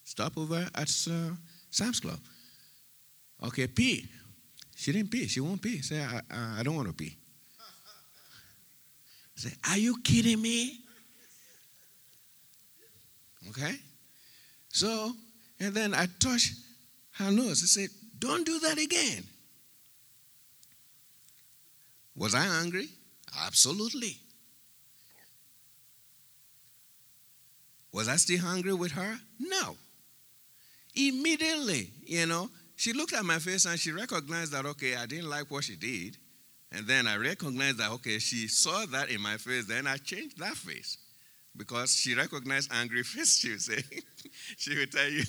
Stop 0.06 0.38
over 0.38 0.68
at 0.76 1.08
uh, 1.12 1.32
Sam's 1.70 2.00
Club. 2.00 2.20
Okay, 3.44 3.68
pee. 3.68 4.08
She 4.76 4.92
didn't 4.92 5.12
pee. 5.12 5.28
She 5.28 5.42
won't 5.42 5.62
pee. 5.62 5.82
Say, 5.82 6.02
I, 6.02 6.22
I, 6.32 6.60
I 6.60 6.64
don't 6.64 6.76
want 6.76 6.88
to 6.88 6.94
pee. 6.94 7.18
Say, 9.36 9.52
are 9.70 9.78
you 9.78 10.00
kidding 10.02 10.42
me? 10.42 10.82
Okay? 13.50 13.76
So, 14.70 15.12
and 15.60 15.74
then 15.74 15.94
I 15.94 16.08
touched 16.20 16.54
her 17.14 17.32
nose. 17.32 17.64
I 17.64 17.68
said, 17.68 17.90
Don't 18.18 18.46
do 18.46 18.60
that 18.60 18.78
again. 18.78 19.24
Was 22.16 22.36
I 22.36 22.46
angry? 22.46 22.88
Absolutely. 23.46 24.18
Was 27.92 28.08
I 28.08 28.16
still 28.16 28.40
hungry 28.40 28.74
with 28.74 28.92
her? 28.92 29.18
No. 29.40 29.76
Immediately, 30.96 31.90
you 32.06 32.26
know, 32.26 32.50
she 32.76 32.94
looked 32.94 33.14
at 33.14 33.24
my 33.26 33.40
face 33.40 33.66
and 33.66 33.80
she 33.80 33.92
recognized 33.92 34.52
that, 34.54 34.66
okay, 34.66 34.96
I 34.96 35.06
didn't 35.06 35.30
like 35.30 35.50
what 35.52 35.64
she 35.64 35.76
did. 35.76 36.18
And 36.72 36.88
then 36.88 37.06
I 37.06 37.18
recognized 37.18 37.78
that, 37.78 37.92
okay, 37.92 38.20
she 38.20 38.48
saw 38.48 38.86
that 38.88 39.10
in 39.10 39.22
my 39.22 39.38
face. 39.38 39.66
Then 39.66 39.88
I 39.88 39.98
changed 39.98 40.40
that 40.40 40.56
face 40.56 40.98
because 41.56 41.96
she 41.96 42.16
recognized 42.16 42.72
angry 42.74 43.04
face. 43.04 43.38
She 43.38 43.50
would 43.50 43.62
say, 43.62 43.84
she 44.58 44.78
would 44.78 44.92
tell 44.92 45.10
you, 45.10 45.24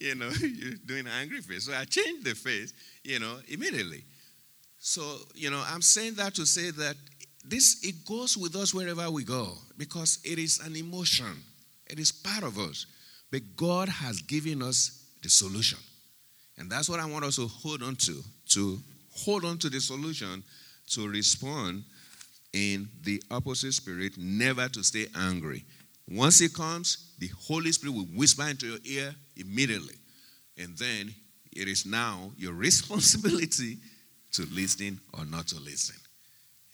you 0.00 0.14
know, 0.14 0.28
you're 0.40 0.74
doing 0.84 1.06
an 1.06 1.12
angry 1.20 1.40
face. 1.40 1.66
So 1.66 1.74
I 1.74 1.84
changed 1.84 2.24
the 2.24 2.34
face, 2.34 2.72
you 3.04 3.18
know, 3.18 3.36
immediately. 3.48 4.04
So, 4.78 5.02
you 5.34 5.50
know, 5.50 5.62
I'm 5.68 5.82
saying 5.82 6.14
that 6.14 6.34
to 6.34 6.46
say 6.46 6.70
that 6.70 6.96
this, 7.44 7.84
it 7.84 8.04
goes 8.06 8.36
with 8.36 8.56
us 8.56 8.74
wherever 8.74 9.10
we 9.10 9.24
go 9.24 9.52
because 9.76 10.18
it 10.24 10.38
is 10.38 10.60
an 10.60 10.76
emotion. 10.76 11.42
It 11.86 11.98
is 11.98 12.10
part 12.10 12.42
of 12.42 12.58
us. 12.58 12.86
But 13.30 13.56
God 13.56 13.88
has 13.88 14.22
given 14.22 14.62
us 14.62 15.04
the 15.22 15.28
solution. 15.28 15.78
And 16.58 16.70
that's 16.70 16.88
what 16.88 17.00
I 17.00 17.06
want 17.06 17.24
us 17.24 17.36
to 17.36 17.46
hold 17.46 17.82
on 17.82 17.96
to, 17.96 18.22
to 18.50 18.78
hold 19.14 19.44
on 19.44 19.58
to 19.58 19.68
the 19.68 19.80
solution 19.80 20.42
to 20.90 21.08
respond 21.08 21.84
in 22.56 22.88
the 23.04 23.22
opposite 23.30 23.74
spirit, 23.74 24.16
never 24.16 24.66
to 24.68 24.82
stay 24.82 25.06
angry. 25.14 25.62
Once 26.08 26.40
it 26.40 26.54
comes, 26.54 27.12
the 27.18 27.28
Holy 27.46 27.70
Spirit 27.70 27.94
will 27.94 28.06
whisper 28.16 28.44
into 28.48 28.66
your 28.66 28.78
ear 28.84 29.14
immediately. 29.36 29.96
And 30.56 30.76
then 30.78 31.14
it 31.54 31.68
is 31.68 31.84
now 31.84 32.30
your 32.36 32.54
responsibility 32.68 33.76
to 34.32 34.46
listen 34.50 34.98
or 35.18 35.26
not 35.26 35.48
to 35.48 35.60
listen. 35.60 35.96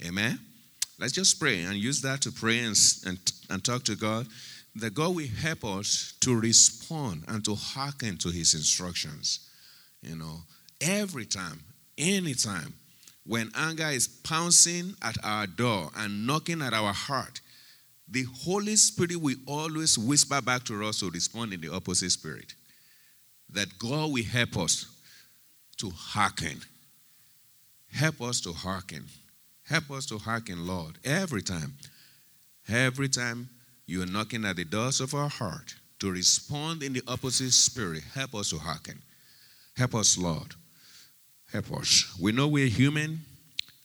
Amen? 0.07 0.39
Let's 1.01 1.13
just 1.13 1.41
pray 1.41 1.63
and 1.65 1.75
use 1.75 2.01
that 2.03 2.21
to 2.23 2.31
pray 2.31 2.61
and, 2.61 2.77
and, 3.07 3.19
and 3.51 3.65
talk 3.65 3.83
to 3.85 3.97
God. 3.97 4.27
That 4.77 4.95
God 4.95 5.17
will 5.17 5.27
help 5.27 5.65
us 5.65 6.15
to 6.21 6.39
respond 6.39 7.25
and 7.29 7.45
to 7.45 7.55
hearken 7.55 8.17
to 8.19 8.31
His 8.31 8.55
instructions. 8.55 9.51
You 10.01 10.17
know, 10.17 10.39
every 10.81 11.27
time, 11.27 11.61
anytime, 11.99 12.73
when 13.25 13.51
anger 13.55 13.89
is 13.89 14.09
pouncing 14.09 14.95
at 15.03 15.17
our 15.23 15.47
door 15.47 15.91
and 15.97 16.27
knocking 16.27 16.61
at 16.63 16.73
our 16.73 16.93
heart, 16.93 17.41
the 18.09 18.25
Holy 18.43 18.77
Spirit 18.77 19.17
will 19.17 19.37
always 19.47 19.97
whisper 19.97 20.41
back 20.43 20.65
to 20.65 20.85
us 20.85 21.01
to 21.01 21.11
respond 21.11 21.53
in 21.53 21.61
the 21.61 21.73
opposite 21.73 22.11
spirit. 22.11 22.55
That 23.51 23.79
God 23.79 24.13
will 24.13 24.25
help 24.25 24.57
us 24.57 24.87
to 25.79 25.91
hearken. 25.91 26.61
Help 27.93 28.21
us 28.23 28.41
to 28.41 28.53
hearken. 28.53 29.05
Help 29.65 29.91
us 29.91 30.07
to 30.07 30.19
hearken, 30.19 30.67
Lord, 30.67 30.99
every 31.05 31.43
time. 31.43 31.75
Every 32.69 33.09
time 33.09 33.49
you're 33.87 34.07
knocking 34.07 34.45
at 34.45 34.57
the 34.57 34.65
doors 34.65 35.01
of 35.01 35.15
our 35.15 35.29
heart 35.29 35.75
to 36.01 36.11
respond 36.11 36.83
in 36.83 36.93
the 36.93 37.03
opposite 37.07 37.53
spirit, 37.53 38.03
help 38.15 38.35
us 38.35 38.51
to 38.51 38.59
hearken. 38.59 39.01
Help 39.77 39.95
us, 39.95 40.19
Lord. 40.19 40.55
Help 41.53 41.73
us. 41.73 42.17
We 42.21 42.33
know 42.33 42.49
we're 42.49 42.67
human. 42.67 43.21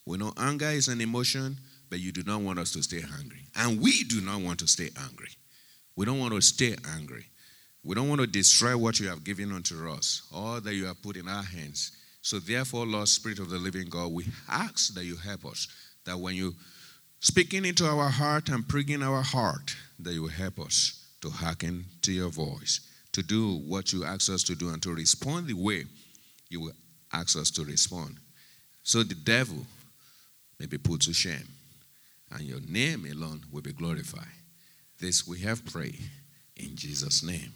We 0.05 0.17
know 0.17 0.31
anger 0.37 0.69
is 0.69 0.87
an 0.87 1.01
emotion, 1.01 1.57
but 1.89 1.99
you 1.99 2.13
do 2.13 2.23
not 2.25 2.41
want 2.41 2.59
us 2.59 2.71
to 2.73 2.83
stay 2.83 3.01
hungry. 3.01 3.41
And 3.55 3.81
we 3.81 4.03
do 4.05 4.21
not 4.21 4.41
want 4.41 4.59
to 4.59 4.67
stay 4.67 4.89
angry. 4.97 5.29
We 5.97 6.05
don't 6.05 6.19
want 6.19 6.33
to 6.33 6.41
stay 6.41 6.75
angry. 6.95 7.25
We 7.83 7.95
don't 7.95 8.07
want 8.07 8.21
to 8.21 8.27
destroy 8.27 8.77
what 8.77 8.99
you 8.99 9.07
have 9.09 9.23
given 9.23 9.51
unto 9.51 9.89
us, 9.89 10.27
all 10.33 10.61
that 10.61 10.75
you 10.75 10.85
have 10.85 11.01
put 11.01 11.17
in 11.17 11.27
our 11.27 11.43
hands. 11.43 11.91
So, 12.21 12.39
therefore, 12.39 12.85
Lord, 12.85 13.07
Spirit 13.07 13.39
of 13.39 13.49
the 13.49 13.57
living 13.57 13.89
God, 13.89 14.11
we 14.11 14.25
ask 14.49 14.93
that 14.93 15.05
you 15.05 15.15
help 15.15 15.45
us, 15.45 15.67
that 16.05 16.17
when 16.17 16.35
you 16.35 16.53
speaking 17.19 17.65
into 17.65 17.85
our 17.85 18.09
heart 18.09 18.49
and 18.49 18.67
pricking 18.67 19.03
our 19.03 19.21
heart, 19.21 19.75
that 19.99 20.13
you 20.13 20.27
help 20.27 20.59
us 20.59 21.05
to 21.21 21.29
hearken 21.29 21.85
to 22.01 22.11
your 22.11 22.29
voice, 22.29 22.81
to 23.13 23.23
do 23.23 23.57
what 23.67 23.91
you 23.91 24.03
ask 24.03 24.29
us 24.29 24.43
to 24.43 24.55
do, 24.55 24.69
and 24.69 24.81
to 24.83 24.93
respond 24.93 25.47
the 25.47 25.53
way 25.53 25.85
you 26.49 26.71
will 27.11 27.19
ask 27.19 27.37
us 27.37 27.51
to 27.51 27.63
respond. 27.63 28.17
So 28.83 29.03
the 29.03 29.15
devil 29.15 29.65
may 30.59 30.65
be 30.65 30.77
put 30.77 31.01
to 31.01 31.13
shame, 31.13 31.47
and 32.31 32.41
your 32.41 32.61
name 32.61 33.05
alone 33.05 33.41
will 33.51 33.61
be 33.61 33.73
glorified. 33.73 34.25
This 34.99 35.27
we 35.27 35.39
have 35.41 35.65
prayed 35.65 35.99
in 36.55 36.75
Jesus' 36.75 37.23
name. 37.23 37.53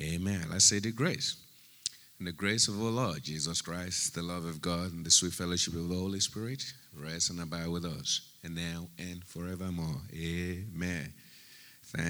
Amen. 0.00 0.46
Let's 0.50 0.64
say 0.64 0.78
the 0.78 0.92
grace. 0.92 1.36
And 2.18 2.28
the 2.28 2.32
grace 2.32 2.68
of 2.68 2.80
our 2.80 2.90
Lord 2.90 3.22
Jesus 3.22 3.60
Christ, 3.60 4.14
the 4.14 4.22
love 4.22 4.44
of 4.44 4.62
God, 4.62 4.92
and 4.92 5.04
the 5.04 5.10
sweet 5.10 5.32
fellowship 5.32 5.74
of 5.74 5.88
the 5.88 5.94
Holy 5.94 6.20
Spirit 6.20 6.62
rest 6.96 7.30
and 7.30 7.40
abide 7.40 7.68
with 7.68 7.84
us, 7.84 8.20
and 8.44 8.54
now 8.54 8.86
and 8.98 9.24
forevermore. 9.24 10.00
Amen. 10.14 11.12